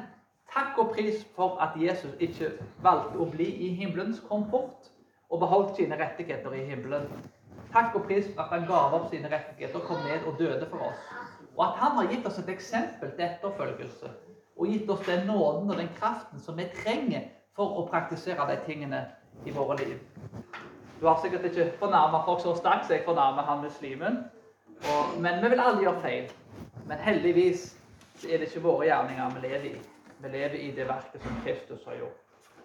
takk 0.54 0.78
og 0.78 0.94
pris 0.94 1.26
for 1.36 1.58
at 1.66 1.74
Jesus 1.82 2.14
ikke 2.20 2.54
valgte 2.86 3.18
å 3.18 3.32
bli 3.34 3.50
i 3.68 3.74
himmelens 3.82 4.22
komfort 4.30 4.94
og 5.34 5.42
beholdt 5.42 5.76
sine 5.82 5.98
rettigheter 5.98 6.54
i 6.54 6.66
himmelen. 6.70 7.10
Takk 7.74 7.96
og 7.98 8.04
pris 8.08 8.28
for 8.36 8.44
at 8.44 8.52
han 8.54 8.68
gav 8.70 8.94
opp 8.94 9.10
sine 9.10 9.30
rettigheter 9.32 9.80
og 9.80 9.88
kom 9.88 10.04
ned 10.06 10.28
og 10.30 10.38
døde 10.40 10.68
for 10.70 10.90
oss. 10.90 11.00
Og 11.58 11.66
at 11.66 11.80
han 11.82 11.98
har 11.98 12.10
gitt 12.12 12.28
oss 12.30 12.38
et 12.42 12.50
eksempel 12.50 13.12
til 13.16 13.26
etterfølgelse. 13.26 14.12
Og 14.58 14.70
gitt 14.70 14.90
oss 14.90 15.06
den 15.08 15.26
nåden 15.28 15.70
og 15.70 15.78
den 15.78 15.90
kraften 15.98 16.40
som 16.40 16.58
vi 16.58 16.68
trenger 16.84 17.30
for 17.58 17.80
å 17.82 17.88
praktisere 17.90 18.46
de 18.50 18.60
tingene 18.66 19.02
i 19.46 19.54
våre 19.54 19.78
liv. 19.82 19.98
Du 21.02 21.08
har 21.08 21.18
sikkert 21.22 21.50
ikke 21.50 21.72
fornærma 21.80 22.22
folk 22.26 22.42
så 22.42 22.56
sterkt 22.56 22.88
som 22.88 22.96
jeg 22.96 23.06
fornærmer 23.06 23.50
han 23.50 23.66
muslimen. 23.66 24.22
Og, 24.84 25.18
men 25.22 25.42
vi 25.42 25.50
vil 25.54 25.66
alle 25.66 25.82
gjøre 25.82 26.02
feil. 26.06 26.32
Men 26.86 27.02
heldigvis 27.02 27.66
er 28.30 28.38
det 28.38 28.50
ikke 28.50 28.64
våre 28.68 28.88
gjerninger 28.88 29.36
vi 29.36 29.48
lever 29.48 29.68
i. 29.72 29.76
Vi 30.24 30.32
lever 30.32 30.62
i 30.62 30.72
det 30.78 30.88
verket 30.88 31.26
som 31.26 31.42
Kristus 31.44 31.86
har 31.90 31.98
gjort. 32.00 32.20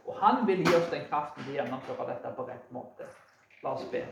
Og 0.07 0.17
han 0.21 0.47
vil 0.47 0.63
gi 0.65 0.77
oss 0.77 0.89
den 0.93 1.09
kraften 1.11 1.45
til 1.45 1.57
å 1.57 1.61
gjennomføre 1.63 2.09
dette 2.13 2.33
på 2.37 2.47
rett 2.49 2.73
måte. 2.73 3.09
La 3.65 3.75
oss 3.75 3.89
be. 3.93 4.05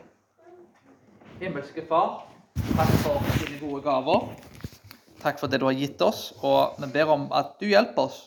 Himmelske 1.37 1.83
Far, 1.85 2.23
takk 2.73 2.93
for 3.03 3.25
dine 3.37 3.59
gode 3.61 3.83
gaver. 3.85 4.31
Takk 5.21 5.37
for 5.41 5.53
det 5.53 5.59
du 5.61 5.67
har 5.69 5.77
gitt 5.77 6.01
oss. 6.01 6.31
Og 6.41 6.79
vi 6.81 6.89
ber 6.95 7.13
om 7.13 7.27
at 7.37 7.59
du 7.61 7.67
hjelper 7.69 8.07
oss 8.09 8.23